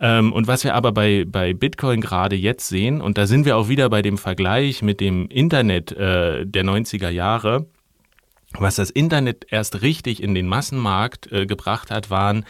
Ähm, 0.00 0.32
und 0.32 0.46
was 0.46 0.64
wir 0.64 0.74
aber 0.74 0.92
bei, 0.92 1.24
bei 1.26 1.54
Bitcoin 1.54 2.00
gerade 2.00 2.36
jetzt 2.36 2.68
sehen, 2.68 3.00
und 3.00 3.18
da 3.18 3.26
sind 3.26 3.44
wir 3.44 3.56
auch 3.56 3.68
wieder 3.68 3.88
bei 3.88 4.02
dem 4.02 4.18
Vergleich, 4.18 4.71
Vergleich 4.72 4.82
mit 4.82 5.00
dem 5.00 5.28
Internet 5.28 5.92
äh, 5.92 6.46
der 6.46 6.64
90er 6.64 7.10
Jahre, 7.10 7.66
was 8.58 8.76
das 8.76 8.90
Internet 8.90 9.46
erst 9.50 9.80
richtig 9.82 10.22
in 10.22 10.34
den 10.34 10.46
Massenmarkt 10.46 11.30
äh, 11.32 11.46
gebracht 11.46 11.90
hat, 11.90 12.10
waren 12.10 12.44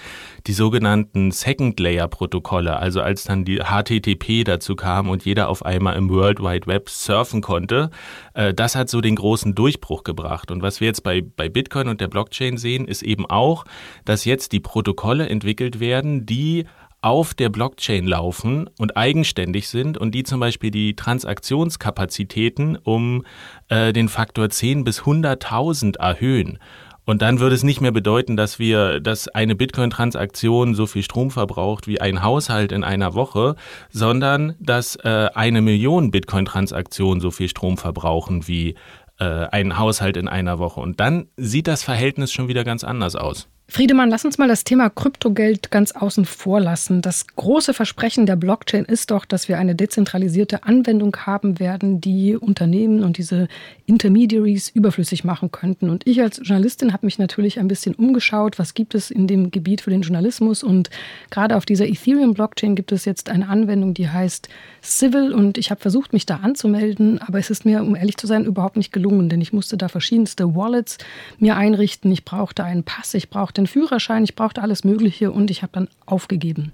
die 0.47 0.53
sogenannten 0.53 1.31
Second-Layer-Protokolle. 1.31 2.77
Also 2.77 3.01
als 3.01 3.25
dann 3.25 3.45
die 3.45 3.59
HTTP 3.59 4.45
dazu 4.45 4.75
kam 4.75 5.09
und 5.09 5.25
jeder 5.25 5.49
auf 5.49 5.65
einmal 5.65 5.97
im 5.97 6.11
World 6.11 6.41
Wide 6.41 6.67
Web 6.67 6.89
surfen 6.89 7.41
konnte, 7.41 7.91
äh, 8.35 8.53
das 8.53 8.75
hat 8.75 8.89
so 8.89 9.01
den 9.01 9.17
großen 9.17 9.55
Durchbruch 9.55 10.05
gebracht. 10.05 10.51
Und 10.51 10.63
was 10.63 10.81
wir 10.81 10.89
jetzt 10.89 11.03
bei, 11.03 11.23
bei 11.23 11.49
Bitcoin 11.49 11.89
und 11.89 12.01
der 12.01 12.09
Blockchain 12.09 12.57
sehen, 12.57 12.87
ist 12.87 13.03
eben 13.03 13.27
auch, 13.27 13.65
dass 14.05 14.25
jetzt 14.25 14.53
die 14.53 14.61
Protokolle 14.61 15.29
entwickelt 15.29 15.79
werden, 15.79 16.27
die 16.27 16.67
auf 17.03 17.35
der 17.35 17.49
Blockchain 17.49 18.07
laufen 18.07 18.71
und 18.79 18.97
eigenständig 18.97 19.69
sind 19.69 19.99
und 19.99 20.13
die 20.15 20.23
zum 20.23 20.41
Beispiel 20.41 20.71
die 20.71 20.95
Transaktionskapazitäten 20.97 22.77
um 22.77 23.27
äh, 23.69 23.93
den 23.93 24.09
Faktor 24.09 24.49
10 24.49 24.85
bis 24.85 25.03
100.000 25.03 25.99
erhöhen. 25.99 26.59
Und 27.05 27.21
dann 27.21 27.41
würde 27.41 27.57
es 27.57 27.65
nicht 27.65 27.81
mehr 27.81 27.91
bedeuten, 27.91 28.37
dass 28.37 28.61
wir, 28.61 29.01
dass 29.01 29.27
eine 29.27 29.57
Bitcoin-Transaktion 29.57 30.77
so 30.77 30.87
viel 30.87 31.03
Strom 31.03 31.33
verbraucht 31.33 31.89
wie 31.89 32.01
ein 32.01 32.23
Haushalt 32.23 32.71
in 32.71 32.85
einer 32.85 33.15
Woche, 33.15 33.57
sondern 33.91 34.55
dass 34.61 34.95
äh, 34.97 35.29
eine 35.35 35.63
Million 35.63 36.13
Bitcoin-Transaktionen 36.13 37.21
so 37.21 37.33
viel 37.33 37.49
Strom 37.49 37.77
verbrauchen 37.77 38.47
wie 38.47 38.77
äh, 39.19 39.25
ein 39.25 39.79
Haushalt 39.79 40.17
in 40.17 40.29
einer 40.29 40.61
Woche. 40.61 40.81
Und 40.81 41.01
dann 41.01 41.27
sieht 41.37 41.67
das 41.67 41.83
Verhältnis 41.83 42.33
schon 42.33 42.47
wieder 42.47 42.63
ganz 42.63 42.85
anders 42.85 43.17
aus. 43.17 43.49
Friedemann, 43.69 44.11
lass 44.11 44.27
uns 44.27 44.37
mal 44.37 44.49
das 44.49 44.65
Thema 44.65 44.91
Kryptogeld 44.91 45.71
ganz 45.71 45.93
außen 45.93 46.27
vor 46.27 46.61
lassen. 46.61 47.01
Das 47.01 47.27
große 47.27 47.73
Versprechen 47.73 48.27
der 48.27 48.37
Blockchain 48.37 48.85
ist 48.85 49.11
doch, 49.11 49.25
dass 49.25 49.49
wir 49.49 49.57
eine 49.57 49.75
dezentralisierte 49.75 50.65
Anwendung 50.65 51.17
haben 51.17 51.59
werden, 51.59 51.99
die 51.99 52.37
Unternehmen 52.37 53.03
und 53.03 53.17
diese 53.17 53.49
Intermediaries 53.87 54.69
überflüssig 54.69 55.25
machen 55.25 55.53
könnten. 55.53 55.89
Und 55.89 56.07
ich 56.07 56.21
als 56.21 56.39
Journalistin 56.43 56.93
habe 56.93 57.07
mich 57.07 57.19
natürlich 57.19 57.59
ein 57.59 57.69
bisschen 57.69 57.95
umgeschaut, 57.95 58.59
was 58.59 58.75
gibt 58.75 58.95
es 58.95 59.11
in 59.11 59.27
dem 59.27 59.51
Gebiet 59.51 59.81
für 59.81 59.91
den 59.91 60.03
Journalismus. 60.03 60.63
Und 60.63 60.91
gerade 61.31 61.57
auf 61.57 61.65
dieser 61.65 61.87
Ethereum-Blockchain 61.87 62.75
gibt 62.75 62.93
es 62.93 63.07
jetzt 63.07 63.31
eine 63.31 63.49
Anwendung, 63.49 63.95
die 63.95 64.11
heißt 64.11 64.51
Civil. 64.83 65.33
Und 65.33 65.57
ich 65.57 65.71
habe 65.71 65.81
versucht, 65.81 66.13
mich 66.13 66.27
da 66.27 66.37
anzumelden, 66.37 67.23
aber 67.23 67.39
es 67.39 67.49
ist 67.49 67.65
mir, 67.65 67.81
um 67.81 67.97
ehrlich 67.97 68.19
zu 68.19 68.27
sein, 68.27 68.45
überhaupt 68.45 68.77
nicht 68.77 68.93
gelungen, 68.93 69.31
denn 69.31 69.41
ich 69.41 69.55
musste 69.55 69.79
da 69.79 69.89
verschiedenste 69.89 70.55
Wallets 70.55 70.99
mir 71.39 71.57
einrichten. 71.57 72.13
Ich 72.13 72.27
brauchte 72.27 72.65
einen 72.65 72.85
Pass, 72.85 73.15
ich 73.15 73.31
brauchte 73.31 73.52
den 73.53 73.67
Führerschein, 73.67 74.25
ich 74.25 74.35
brauchte 74.35 74.63
alles 74.63 74.85
Mögliche 74.85 75.31
und 75.31 75.51
ich 75.51 75.63
habe 75.63 75.73
dann 75.73 75.89
aufgegeben. 76.07 76.73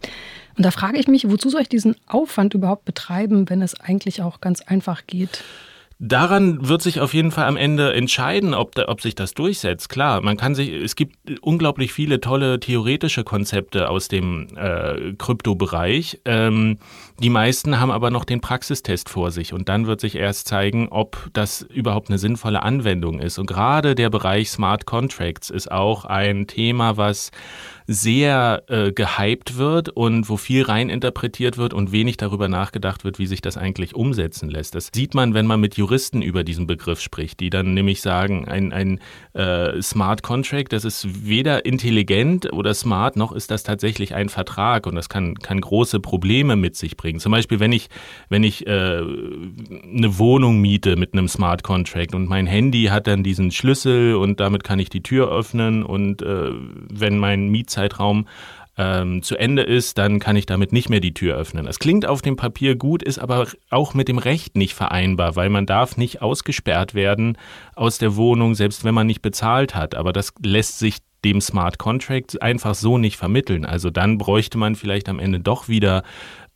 Und 0.57 0.65
da 0.65 0.71
frage 0.71 0.99
ich 0.99 1.09
mich, 1.09 1.31
wozu 1.31 1.51
soll 1.51 1.63
ich 1.63 1.69
diesen 1.69 1.97
Aufwand 2.07 2.55
überhaupt 2.55 2.85
betreiben, 2.85 3.49
wenn 3.49 3.63
es 3.63 3.79
eigentlich 3.79 4.23
auch 4.23 4.41
ganz 4.41 4.61
einfach 4.61 5.07
geht? 5.07 5.45
Daran 5.99 6.69
wird 6.69 6.81
sich 6.81 7.01
auf 7.01 7.13
jeden 7.13 7.33
Fall 7.33 7.47
am 7.47 7.57
Ende 7.57 7.93
entscheiden, 7.93 8.55
ob, 8.55 8.75
da, 8.75 8.89
ob 8.89 9.01
sich 9.01 9.17
das 9.17 9.35
durchsetzt. 9.35 9.89
Klar, 9.89 10.21
man 10.21 10.37
kann 10.37 10.55
sich, 10.55 10.71
es 10.71 10.95
gibt 10.95 11.17
unglaublich 11.41 11.93
viele 11.93 12.21
tolle 12.21 12.61
theoretische 12.61 13.25
Konzepte 13.25 13.91
aus 13.91 14.07
dem 14.07 14.47
äh, 14.57 15.15
Kryptobereich. 15.19 16.21
Ähm, 16.25 16.79
die 17.21 17.31
meisten 17.31 17.81
haben 17.81 17.91
aber 17.91 18.11
noch 18.11 18.25
den 18.25 18.41
Praxistest 18.41 19.09
vor 19.09 19.33
sich 19.33 19.53
und 19.53 19.69
dann 19.69 19.87
wird 19.87 20.01
sich 20.01 20.15
erst 20.15 20.47
zeigen, 20.47 20.89
ob 20.91 21.29
das 21.33 21.63
überhaupt 21.63 22.11
eine 22.11 22.19
sinnvolle 22.19 22.63
Anwendung 22.63 23.19
ist. 23.19 23.39
Und 23.39 23.47
gerade 23.47 23.97
der 23.97 24.09
Bereich 24.09 24.51
Smart 24.51 24.87
Contracts 24.87 25.51
ist 25.51 25.71
auch 25.71 26.05
ein 26.05 26.47
Thema, 26.47 26.97
was 26.97 27.33
sehr 27.91 28.65
äh, 28.67 28.93
gehypt 28.93 29.57
wird 29.57 29.89
und 29.89 30.29
wo 30.29 30.37
viel 30.37 30.63
reininterpretiert 30.63 31.57
wird 31.57 31.73
und 31.73 31.91
wenig 31.91 32.19
darüber 32.19 32.47
nachgedacht 32.47 33.03
wird, 33.03 33.19
wie 33.19 33.27
sich 33.27 33.41
das 33.41 33.57
eigentlich 33.57 33.95
umsetzen 33.95 34.51
lässt. 34.51 34.75
Das 34.75 34.91
sieht 34.95 35.15
man, 35.15 35.33
wenn 35.33 35.47
man 35.47 35.59
mit 35.59 35.79
Juristen 35.79 36.21
über 36.21 36.45
diesen 36.45 36.67
Begriff 36.67 37.01
spricht, 37.01 37.41
die 37.41 37.49
dann 37.49 37.73
nämlich 37.73 38.03
sagen, 38.03 38.47
ein, 38.47 38.75
ein 38.75 39.01
äh, 39.33 39.81
Smart 39.81 40.23
Contract, 40.23 40.75
das 40.75 40.85
ist 40.85 41.27
weder 41.27 41.65
intelligent 41.65 42.53
oder 42.53 42.75
smart, 42.75 43.17
noch 43.17 43.33
ist 43.33 43.51
das 43.51 43.63
tatsächlich 43.63 44.15
ein 44.15 44.29
Vertrag 44.29 44.87
und 44.87 44.95
das 44.95 45.09
kann, 45.09 45.37
kann 45.37 45.59
große 45.59 45.99
Probleme 45.99 46.57
mit 46.57 46.77
sich 46.77 46.95
bringen. 46.99 47.21
Zum 47.21 47.33
Beispiel, 47.33 47.59
wenn 47.59 47.73
ich, 47.73 47.89
wenn 48.29 48.45
ich 48.45 48.67
äh, 48.67 48.71
eine 49.01 50.19
Wohnung 50.19 50.61
miete 50.61 50.97
mit 50.97 51.15
einem 51.15 51.27
Smart 51.27 51.63
Contract 51.63 52.15
und 52.15 52.29
mein 52.29 52.47
Handy 52.47 52.85
hat 52.91 53.07
dann 53.07 53.23
diesen 53.23 53.51
Schlüssel 53.51 54.15
und 54.15 54.41
damit 54.41 54.63
kann 54.63 54.79
ich 54.79 54.91
die 54.91 55.03
Tür 55.03 55.33
öffnen 55.33 55.85
und 55.85 56.21
äh, 56.21 56.51
wenn 56.91 57.17
mein 57.17 57.49
Mietzeitraum 57.49 57.78
Zeitraum 57.79 58.27
ähm, 58.77 59.23
zu 59.23 59.37
Ende 59.37 59.63
ist, 59.63 59.99
dann 59.99 60.21
kann 60.21 60.37
ich 60.37 60.47
damit 60.47 60.73
nicht 60.73 60.89
mehr 60.89 61.01
die 61.01 61.15
Tür 61.15 61.37
öffnen. 61.37 61.67
Das 61.67 61.79
klingt 61.79 62.07
auf 62.07 62.23
dem 62.23 62.37
Papier 62.37 62.77
gut, 62.77 63.03
ist 63.03 63.19
aber 63.19 63.47
auch 63.71 63.95
mit 63.95 64.09
dem 64.09 64.19
Recht 64.19 64.57
nicht 64.57 64.75
vereinbar, 64.75 65.37
weil 65.37 65.49
man 65.49 65.67
darf 65.67 65.97
nicht 65.97 66.23
ausgesperrt 66.23 66.95
werden 66.95 67.37
aus 67.75 67.99
der 67.99 68.17
Wohnung, 68.17 68.55
selbst 68.55 68.85
wenn 68.85 68.95
man 68.95 69.07
nicht 69.07 69.23
bezahlt 69.23 69.75
hat. 69.75 69.95
Aber 69.95 70.13
das 70.13 70.33
lässt 70.43 70.79
sich 70.79 70.99
dem 71.25 71.41
Smart 71.41 71.79
Contract 71.79 72.41
einfach 72.41 72.77
so 72.77 72.99
nicht 72.99 73.17
vermitteln. 73.17 73.65
Also 73.65 73.91
dann 73.91 74.19
bräuchte 74.19 74.59
man 74.59 74.77
vielleicht 74.77 75.09
am 75.09 75.19
Ende 75.19 75.41
doch 75.41 75.69
wieder 75.69 76.05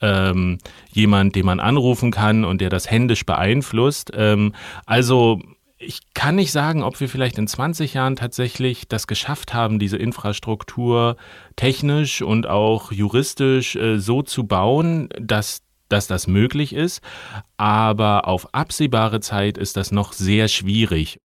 ähm, 0.00 0.58
jemand, 0.92 1.34
den 1.34 1.46
man 1.46 1.58
anrufen 1.58 2.12
kann 2.12 2.44
und 2.44 2.60
der 2.60 2.70
das 2.70 2.88
händisch 2.88 3.26
beeinflusst. 3.26 4.12
Ähm, 4.14 4.54
also 4.86 5.40
ich 5.82 6.00
kann 6.14 6.36
nicht 6.36 6.52
sagen, 6.52 6.82
ob 6.82 7.00
wir 7.00 7.08
vielleicht 7.08 7.38
in 7.38 7.46
20 7.46 7.94
Jahren 7.94 8.16
tatsächlich 8.16 8.88
das 8.88 9.06
geschafft 9.06 9.54
haben, 9.54 9.78
diese 9.78 9.96
Infrastruktur 9.96 11.16
technisch 11.56 12.22
und 12.22 12.46
auch 12.46 12.92
juristisch 12.92 13.76
äh, 13.76 13.98
so 13.98 14.22
zu 14.22 14.44
bauen, 14.44 15.08
dass 15.20 15.62
dass 15.88 16.06
das 16.06 16.26
möglich 16.26 16.74
ist, 16.74 17.02
aber 17.58 18.26
auf 18.26 18.54
absehbare 18.54 19.20
Zeit 19.20 19.58
ist 19.58 19.76
das 19.76 19.92
noch 19.92 20.14
sehr 20.14 20.48
schwierig. 20.48 21.20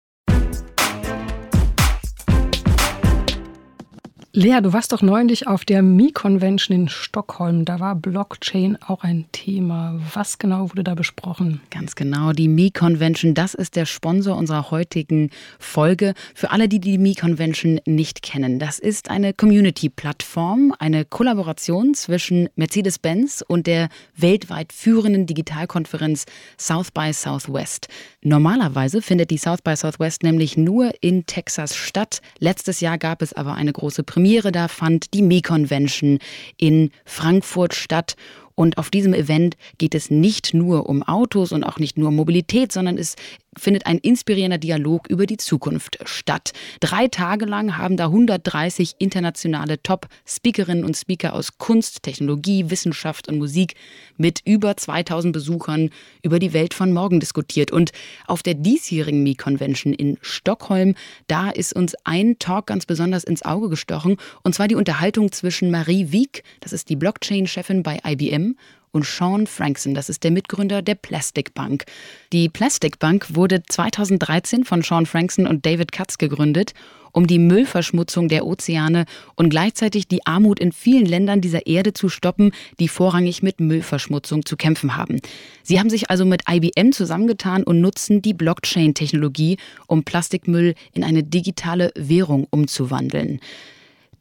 Lea, 4.35 4.61
du 4.63 4.73
warst 4.73 4.93
doch 4.93 5.03
neulich 5.03 5.47
auf 5.47 5.67
der 5.67 5.83
Mi-Convention 5.83 6.75
in 6.75 6.89
Stockholm. 6.89 7.67
Da 7.67 7.81
war 7.81 7.95
Blockchain 7.95 8.79
auch 8.81 9.05
ein 9.05 9.27
Thema. 9.33 10.01
Was 10.15 10.39
genau 10.39 10.71
wurde 10.71 10.83
da 10.85 10.95
besprochen? 10.95 11.61
Ganz 11.71 11.97
genau, 11.97 12.33
die 12.33 12.49
Mi-Convention, 12.49 13.35
das 13.35 13.53
ist 13.53 13.77
der 13.77 13.85
Sponsor 13.85 14.35
unserer 14.39 14.71
heutigen 14.71 15.29
Folge. 15.59 16.15
Für 16.35 16.51
alle, 16.51 16.67
die 16.67 16.81
die 16.81 16.97
Mi-Convention 16.97 17.83
nicht 17.85 18.23
kennen, 18.23 18.59
das 18.59 18.79
ist 18.79 19.11
eine 19.11 19.35
Community-Plattform, 19.35 20.75
eine 20.79 21.05
Kollaboration 21.05 21.93
zwischen 21.93 22.49
Mercedes-Benz 22.57 23.45
und 23.47 23.67
der 23.67 23.91
weltweit 24.17 24.73
führenden 24.73 25.27
Digitalkonferenz 25.27 26.25
South 26.59 26.91
by 26.91 27.13
Southwest. 27.13 27.89
Normalerweise 28.23 29.03
findet 29.03 29.31
die 29.31 29.37
South 29.37 29.61
by 29.61 29.77
Southwest 29.77 30.23
nämlich 30.23 30.57
nur 30.57 30.91
in 31.03 31.27
Texas 31.27 31.77
statt. 31.77 32.23
Letztes 32.39 32.81
Jahr 32.81 32.97
gab 32.97 33.21
es 33.21 33.35
aber 33.35 33.57
eine 33.57 33.75
große 33.75 34.03
Premiere 34.05 34.22
Premiere 34.23 34.53
da 34.53 34.69
fand 34.69 35.15
die 35.15 35.23
Me-Convention 35.23 36.21
in 36.57 36.93
Frankfurt 37.05 37.75
statt. 37.75 38.15
Und 38.55 38.79
auf 38.79 38.89
diesem 38.89 39.15
Event 39.15 39.57
geht 39.79 39.97
es 39.97 40.13
nicht 40.13 40.55
nur 40.55 40.89
um 40.89 41.03
Autos 41.03 41.51
und 41.51 41.65
auch 41.65 41.81
nicht 41.81 41.99
nur 41.99 42.11
um 42.11 42.15
Mobilität, 42.15 42.71
sondern 42.71 42.99
es 42.99 43.17
findet 43.57 43.87
ein 43.87 43.99
inspirierender 43.99 44.59
Dialog 44.59 45.09
über 45.09 45.27
die 45.27 45.37
Zukunft 45.37 45.99
statt. 46.05 46.53
Drei 46.81 47.09
Tage 47.09 47.45
lang 47.45 47.77
haben 47.77 47.97
da 47.97 48.07
130 48.07 48.95
internationale 48.99 49.83
Top-Speakerinnen 49.83 50.85
und 50.85 50.97
Speaker 50.97 51.35
aus 51.35 51.59
Kunst, 51.59 52.03
Technologie, 52.03 52.71
Wissenschaft 52.71 53.29
und 53.29 53.39
Musik 53.39 53.75
mit 54.17 54.41
über 54.45 54.77
2000 54.77 55.33
Besuchern 55.33 55.91
über 56.23 56.39
die 56.39 56.53
Welt 56.53 56.75
von 56.75 56.93
morgen 56.93 57.21
diskutiert. 57.21 57.71
Und 57.71 57.93
auf 58.27 58.43
der 58.43 58.55
diesjährigen 58.55 59.23
Me-Convention 59.23 59.93
in 59.93 60.19
Stockholm, 60.23 60.95
da 61.27 61.51
ist 61.51 61.75
uns 61.75 61.95
ein 62.05 62.39
Talk 62.39 62.67
ganz 62.67 62.87
besonders 62.87 63.25
ins 63.25 63.43
Auge 63.43 63.69
gestochen, 63.69 64.17
und 64.43 64.55
zwar 64.55 64.69
die 64.69 64.75
Unterhaltung 64.75 65.33
zwischen 65.33 65.71
Marie 65.71 66.13
Wieck, 66.13 66.43
das 66.61 66.73
ist 66.73 66.89
die 66.89 66.97
Blockchain-Chefin 66.97 67.83
bei 67.83 68.01
IBM, 68.05 68.57
und 68.93 69.07
Sean 69.07 69.47
Frankson, 69.47 69.95
das 69.95 70.09
ist 70.09 70.23
der 70.23 70.31
Mitgründer 70.31 70.83
der 70.83 70.95
Plastic 70.95 71.55
Bank. 71.55 71.85
Die 72.33 72.49
Plastic 72.49 72.99
Bank 72.99 73.35
wurde 73.35 73.63
2013 73.63 74.65
von 74.65 74.83
Sean 74.83 75.07
Frankson 75.07 75.47
und 75.47 75.65
David 75.67 75.93
Katz 75.93 76.19
gegründet, 76.19 76.75
um 77.11 77.27
die 77.27 77.39
Müllverschmutzung 77.39 78.29
der 78.29 78.47
Ozeane 78.47 79.07
und 79.35 79.51
gleichzeitig 79.51 80.09
die 80.09 80.25
Armut 80.27 80.61
in 80.61 80.73
vielen 80.73 81.07
Ländern 81.07 81.41
dieser 81.41 81.67
Erde 81.67 81.95
zu 81.95 82.09
stoppen, 82.09 82.53
die 82.81 82.89
vorrangig 82.89 83.43
mit 83.43 83.61
Müllverschmutzung 83.61 84.45
zu 84.45 84.57
kämpfen 84.57 84.97
haben. 84.97 85.21
Sie 85.63 85.79
haben 85.79 85.91
sich 85.91 86.11
also 86.11 86.25
mit 86.25 86.43
IBM 86.49 86.93
zusammengetan 86.93 87.65
und 87.65 87.81
nutzen 87.81 88.23
die 88.23 88.35
Blockchain-Technologie, 88.35 89.57
um 89.87 90.05
Plastikmüll 90.05 90.75
in 90.93 91.05
eine 91.05 91.23
digitale 91.23 91.93
Währung 91.97 92.47
umzuwandeln. 92.51 93.41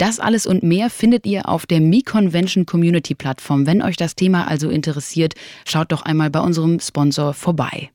Das 0.01 0.19
alles 0.19 0.47
und 0.47 0.63
mehr 0.63 0.89
findet 0.89 1.27
ihr 1.27 1.47
auf 1.47 1.67
der 1.67 1.79
Mi-Convention 1.79 2.65
Community 2.65 3.13
Plattform. 3.13 3.67
Wenn 3.67 3.83
euch 3.83 3.97
das 3.97 4.15
Thema 4.15 4.47
also 4.47 4.71
interessiert, 4.71 5.35
schaut 5.63 5.91
doch 5.91 6.01
einmal 6.01 6.31
bei 6.31 6.39
unserem 6.39 6.79
Sponsor 6.79 7.35
vorbei. 7.35 7.91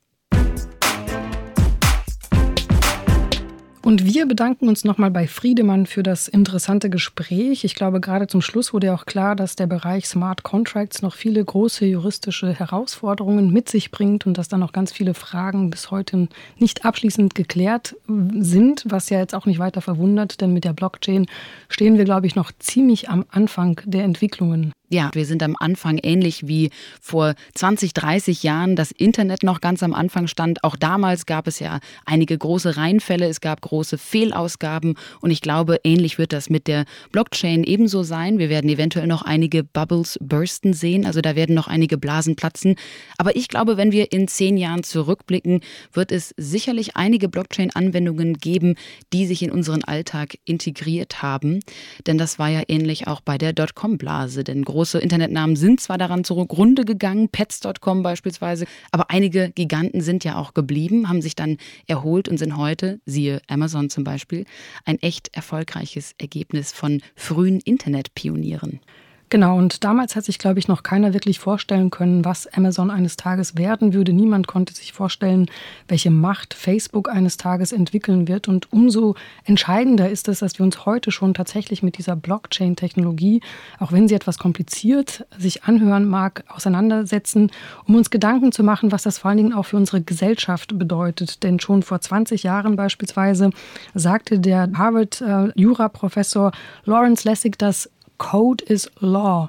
Und 3.86 4.04
wir 4.04 4.26
bedanken 4.26 4.66
uns 4.66 4.82
nochmal 4.82 5.12
bei 5.12 5.28
Friedemann 5.28 5.86
für 5.86 6.02
das 6.02 6.26
interessante 6.26 6.90
Gespräch. 6.90 7.62
Ich 7.62 7.76
glaube, 7.76 8.00
gerade 8.00 8.26
zum 8.26 8.42
Schluss 8.42 8.72
wurde 8.72 8.92
auch 8.92 9.06
klar, 9.06 9.36
dass 9.36 9.54
der 9.54 9.68
Bereich 9.68 10.08
Smart 10.08 10.42
Contracts 10.42 11.02
noch 11.02 11.14
viele 11.14 11.44
große 11.44 11.86
juristische 11.86 12.52
Herausforderungen 12.52 13.52
mit 13.52 13.68
sich 13.68 13.92
bringt 13.92 14.26
und 14.26 14.38
dass 14.38 14.48
da 14.48 14.58
noch 14.58 14.72
ganz 14.72 14.90
viele 14.90 15.14
Fragen 15.14 15.70
bis 15.70 15.92
heute 15.92 16.26
nicht 16.58 16.84
abschließend 16.84 17.36
geklärt 17.36 17.94
sind, 18.08 18.82
was 18.88 19.08
ja 19.08 19.20
jetzt 19.20 19.36
auch 19.36 19.46
nicht 19.46 19.60
weiter 19.60 19.80
verwundert, 19.80 20.40
denn 20.40 20.52
mit 20.52 20.64
der 20.64 20.72
Blockchain 20.72 21.26
stehen 21.68 21.96
wir, 21.96 22.04
glaube 22.04 22.26
ich, 22.26 22.34
noch 22.34 22.50
ziemlich 22.58 23.08
am 23.08 23.24
Anfang 23.30 23.80
der 23.84 24.02
Entwicklungen. 24.02 24.72
Ja, 24.88 25.10
wir 25.14 25.26
sind 25.26 25.42
am 25.42 25.56
Anfang 25.58 25.98
ähnlich 25.98 26.46
wie 26.46 26.70
vor 27.00 27.34
20, 27.54 27.92
30 27.92 28.44
Jahren 28.44 28.76
das 28.76 28.92
Internet 28.92 29.42
noch 29.42 29.60
ganz 29.60 29.82
am 29.82 29.92
Anfang 29.92 30.28
stand. 30.28 30.62
Auch 30.62 30.76
damals 30.76 31.26
gab 31.26 31.48
es 31.48 31.58
ja 31.58 31.80
einige 32.04 32.38
große 32.38 32.76
Reinfälle, 32.76 33.26
es 33.26 33.40
gab 33.40 33.62
große 33.62 33.98
Fehlausgaben 33.98 34.94
und 35.20 35.32
ich 35.32 35.40
glaube, 35.40 35.80
ähnlich 35.82 36.18
wird 36.18 36.32
das 36.32 36.50
mit 36.50 36.68
der 36.68 36.84
Blockchain 37.10 37.64
ebenso 37.64 38.04
sein. 38.04 38.38
Wir 38.38 38.48
werden 38.48 38.70
eventuell 38.70 39.08
noch 39.08 39.22
einige 39.22 39.64
Bubbles 39.64 40.20
bursten 40.22 40.72
sehen, 40.72 41.04
also 41.04 41.20
da 41.20 41.34
werden 41.34 41.56
noch 41.56 41.66
einige 41.66 41.98
Blasen 41.98 42.36
platzen. 42.36 42.76
Aber 43.18 43.34
ich 43.34 43.48
glaube, 43.48 43.76
wenn 43.76 43.90
wir 43.90 44.12
in 44.12 44.28
zehn 44.28 44.56
Jahren 44.56 44.84
zurückblicken, 44.84 45.62
wird 45.92 46.12
es 46.12 46.32
sicherlich 46.36 46.94
einige 46.94 47.28
Blockchain-Anwendungen 47.28 48.34
geben, 48.34 48.76
die 49.12 49.26
sich 49.26 49.42
in 49.42 49.50
unseren 49.50 49.82
Alltag 49.82 50.38
integriert 50.44 51.22
haben. 51.22 51.58
Denn 52.06 52.18
das 52.18 52.38
war 52.38 52.50
ja 52.50 52.62
ähnlich 52.68 53.08
auch 53.08 53.20
bei 53.20 53.36
der 53.36 53.52
Dotcom-Blase. 53.52 54.44
Denn 54.44 54.64
große 54.76 54.98
Internetnamen 54.98 55.56
sind 55.56 55.80
zwar 55.80 55.96
daran 55.96 56.22
zugrunde 56.22 56.84
gegangen, 56.84 57.30
Pets.com 57.30 58.02
beispielsweise, 58.02 58.66
aber 58.92 59.10
einige 59.10 59.50
Giganten 59.54 60.02
sind 60.02 60.22
ja 60.22 60.36
auch 60.36 60.52
geblieben, 60.52 61.08
haben 61.08 61.22
sich 61.22 61.34
dann 61.34 61.56
erholt 61.86 62.28
und 62.28 62.36
sind 62.36 62.58
heute, 62.58 63.00
siehe 63.06 63.40
Amazon 63.48 63.88
zum 63.88 64.04
Beispiel, 64.04 64.44
ein 64.84 65.00
echt 65.00 65.34
erfolgreiches 65.34 66.14
Ergebnis 66.18 66.72
von 66.72 67.00
frühen 67.14 67.60
Internetpionieren. 67.60 68.80
Genau, 69.28 69.58
und 69.58 69.82
damals 69.82 70.14
hat 70.14 70.24
sich, 70.24 70.38
glaube 70.38 70.60
ich, 70.60 70.68
noch 70.68 70.84
keiner 70.84 71.12
wirklich 71.12 71.40
vorstellen 71.40 71.90
können, 71.90 72.24
was 72.24 72.46
Amazon 72.46 72.92
eines 72.92 73.16
Tages 73.16 73.56
werden 73.58 73.92
würde. 73.92 74.12
Niemand 74.12 74.46
konnte 74.46 74.72
sich 74.72 74.92
vorstellen, 74.92 75.50
welche 75.88 76.12
Macht 76.12 76.54
Facebook 76.54 77.08
eines 77.08 77.36
Tages 77.36 77.72
entwickeln 77.72 78.28
wird. 78.28 78.46
Und 78.46 78.72
umso 78.72 79.16
entscheidender 79.44 80.08
ist 80.08 80.28
es, 80.28 80.38
dass 80.38 80.60
wir 80.60 80.64
uns 80.64 80.86
heute 80.86 81.10
schon 81.10 81.34
tatsächlich 81.34 81.82
mit 81.82 81.98
dieser 81.98 82.14
Blockchain-Technologie, 82.14 83.40
auch 83.80 83.90
wenn 83.90 84.06
sie 84.06 84.14
etwas 84.14 84.38
kompliziert 84.38 85.26
sich 85.36 85.64
anhören 85.64 86.04
mag, 86.04 86.44
auseinandersetzen, 86.46 87.50
um 87.84 87.96
uns 87.96 88.10
Gedanken 88.10 88.52
zu 88.52 88.62
machen, 88.62 88.92
was 88.92 89.02
das 89.02 89.18
vor 89.18 89.30
allen 89.30 89.38
Dingen 89.38 89.52
auch 89.52 89.64
für 89.64 89.76
unsere 89.76 90.02
Gesellschaft 90.02 90.78
bedeutet. 90.78 91.42
Denn 91.42 91.58
schon 91.58 91.82
vor 91.82 92.00
20 92.00 92.44
Jahren 92.44 92.76
beispielsweise 92.76 93.50
sagte 93.92 94.38
der 94.38 94.70
Harvard-Jura-Professor 94.72 96.52
Lawrence 96.84 97.28
Lessig, 97.28 97.58
dass 97.58 97.90
Code 98.18 98.62
is 98.66 98.88
Law. 99.00 99.48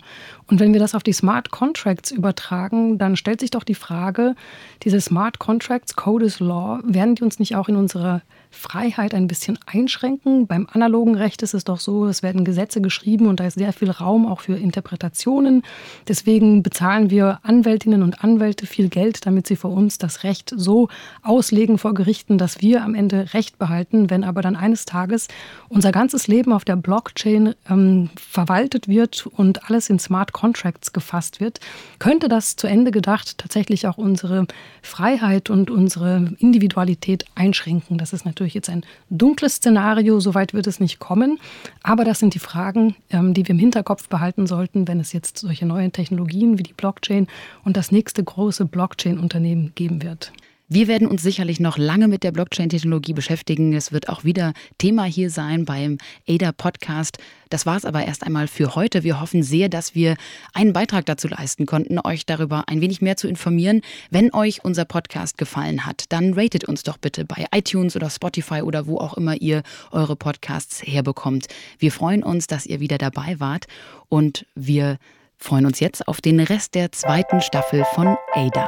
Und 0.50 0.60
wenn 0.62 0.72
wir 0.72 0.80
das 0.80 0.96
auf 0.96 1.04
die 1.04 1.14
Smart 1.14 1.52
Contracts 1.52 2.12
übertragen, 2.12 2.98
dann 2.98 3.18
stellt 3.18 3.42
sich 3.42 3.52
doch 3.52 3.64
die 3.64 3.76
Frage, 3.76 4.36
diese 4.84 5.02
Smart 5.02 5.40
Contracts, 5.40 5.96
Code 5.96 6.26
is 6.26 6.40
Law, 6.40 6.80
werden 6.86 7.16
die 7.16 7.24
uns 7.24 7.40
nicht 7.40 7.56
auch 7.56 7.68
in 7.68 7.76
unserer 7.76 8.22
Freiheit 8.50 9.14
ein 9.14 9.28
bisschen 9.28 9.60
einschränken. 9.66 10.48
Beim 10.48 10.68
analogen 10.72 11.16
Recht 11.16 11.44
ist 11.44 11.54
es 11.54 11.66
doch 11.66 11.80
so, 11.80 12.06
es 12.06 12.24
werden 12.24 12.46
Gesetze 12.46 12.82
geschrieben 12.82 13.28
und 13.28 13.40
da 13.40 13.46
ist 13.46 13.58
sehr 13.58 13.74
viel 13.74 13.92
Raum 13.92 14.26
auch 14.26 14.40
für 14.40 14.56
Interpretationen. 14.56 15.64
Deswegen 16.08 16.64
bezahlen 16.64 17.10
wir 17.10 17.40
Anwältinnen 17.44 18.02
und 18.02 18.24
Anwälte 18.24 18.66
viel 18.66 18.88
Geld, 18.88 19.26
damit 19.26 19.48
sie 19.48 19.58
für 19.58 19.68
uns 19.68 19.98
das 19.98 20.24
Recht 20.24 20.54
so 20.56 20.88
auslegen 21.24 21.78
vor 21.78 21.94
Gerichten, 21.94 22.38
dass 22.38 22.62
wir 22.62 22.84
am 22.84 22.96
Ende 22.96 23.34
Recht 23.34 23.60
behalten. 23.60 24.10
Wenn 24.10 24.24
aber 24.24 24.42
dann 24.42 24.56
eines 24.56 24.86
Tages 24.86 25.28
unser 25.68 25.92
ganzes 25.92 26.28
Leben 26.28 26.54
auf 26.54 26.64
der 26.64 26.78
Blockchain 26.78 27.54
ähm, 27.70 28.10
verwaltet 28.16 28.88
wird 28.88 29.28
und 29.28 29.70
alles 29.70 29.90
in 29.90 30.00
Smart 30.00 30.32
Contracts 30.38 30.94
gefasst 30.94 31.40
wird, 31.40 31.60
könnte 31.98 32.28
das 32.28 32.56
zu 32.58 32.68
Ende 32.68 32.92
gedacht 32.92 33.40
tatsächlich 33.40 33.88
auch 33.88 33.98
unsere 33.98 34.46
Freiheit 34.84 35.50
und 35.50 35.72
unsere 35.72 36.36
Individualität 36.38 37.26
einschränken. 37.34 37.98
Das 37.98 38.14
ist 38.14 38.24
natürlich 38.24 38.54
jetzt 38.54 38.70
ein 38.70 38.86
dunkles 39.10 39.56
Szenario, 39.56 40.20
soweit 40.20 40.54
wird 40.54 40.68
es 40.68 40.80
nicht 40.80 41.00
kommen. 41.00 41.40
Aber 41.82 42.04
das 42.04 42.20
sind 42.20 42.36
die 42.36 42.40
Fragen, 42.40 42.96
ähm, 43.10 43.34
die 43.34 43.48
wir 43.48 43.56
im 43.56 43.60
Hinterkopf 43.60 44.10
behalten 44.10 44.46
sollten, 44.46 44.88
wenn 44.88 45.00
es 45.00 45.12
jetzt 45.12 45.40
solche 45.40 45.66
neuen 45.66 45.92
Technologien 45.92 46.60
wie 46.60 46.64
die 46.64 46.74
Blockchain 46.74 47.26
und 47.64 47.76
das 47.76 47.92
nächste 47.92 48.24
große 48.24 48.66
Blockchain-Unternehmen 48.66 49.72
geben 49.74 50.04
wird. 50.04 50.32
Wir 50.70 50.90
werden 50.90 51.08
uns 51.08 51.22
sicherlich 51.22 51.62
noch 51.62 51.78
lange 51.78 52.10
mit 52.10 52.24
der 52.24 52.34
Blockchain-Technologie 52.34 53.14
beschäftigen. 53.14 53.74
Es 53.74 53.94
wird 53.94 54.10
auch 54.10 54.26
wieder 54.26 54.52
Thema 54.78 55.06
hier 55.06 55.30
sein 55.30 55.64
beim 55.64 55.98
ADA-Podcast. 56.28 57.20
Das 57.50 57.66
war 57.66 57.78
es 57.78 57.86
aber 57.86 58.06
erst 58.06 58.26
einmal 58.26 58.50
für 58.50 58.76
heute. 58.76 59.06
Wir 59.06 59.22
hoffen 59.22 59.44
sehr, 59.44 59.70
dass 59.70 59.96
wir 59.96 60.18
einen 60.54 60.74
Beitrag 60.74 61.06
dazu 61.06 61.30
leisten 61.30 61.66
konnten, 61.66 62.00
euch 62.04 62.26
darüber 62.26 62.66
ein 62.68 62.82
wenig 62.82 63.02
mehr 63.02 63.16
zu 63.16 63.30
informieren. 63.30 63.80
Wenn 64.10 64.34
euch 64.34 64.66
unser 64.66 64.84
Podcast 64.84 65.38
gefallen 65.38 65.86
hat, 65.86 66.04
dann 66.10 66.34
ratet 66.34 66.66
uns 66.66 66.84
doch 66.84 66.98
bitte 66.98 67.24
bei 67.24 67.46
iTunes 67.56 67.96
oder 67.96 68.10
Spotify 68.10 68.62
oder 68.62 68.88
wo 68.88 68.98
auch 68.98 69.14
immer 69.14 69.36
ihr 69.40 69.64
eure 69.92 70.18
Podcasts 70.18 70.82
herbekommt. 70.84 71.48
Wir 71.80 71.94
freuen 71.94 72.24
uns, 72.24 72.46
dass 72.48 72.66
ihr 72.66 72.82
wieder 72.82 72.98
dabei 72.98 73.40
wart 73.40 73.68
und 74.10 74.46
wir 74.54 74.98
freuen 75.38 75.66
uns 75.66 75.80
jetzt 75.80 76.10
auf 76.10 76.20
den 76.20 76.42
Rest 76.42 76.76
der 76.76 76.92
zweiten 76.92 77.40
Staffel 77.40 77.86
von 77.96 78.18
ADA. 78.34 78.68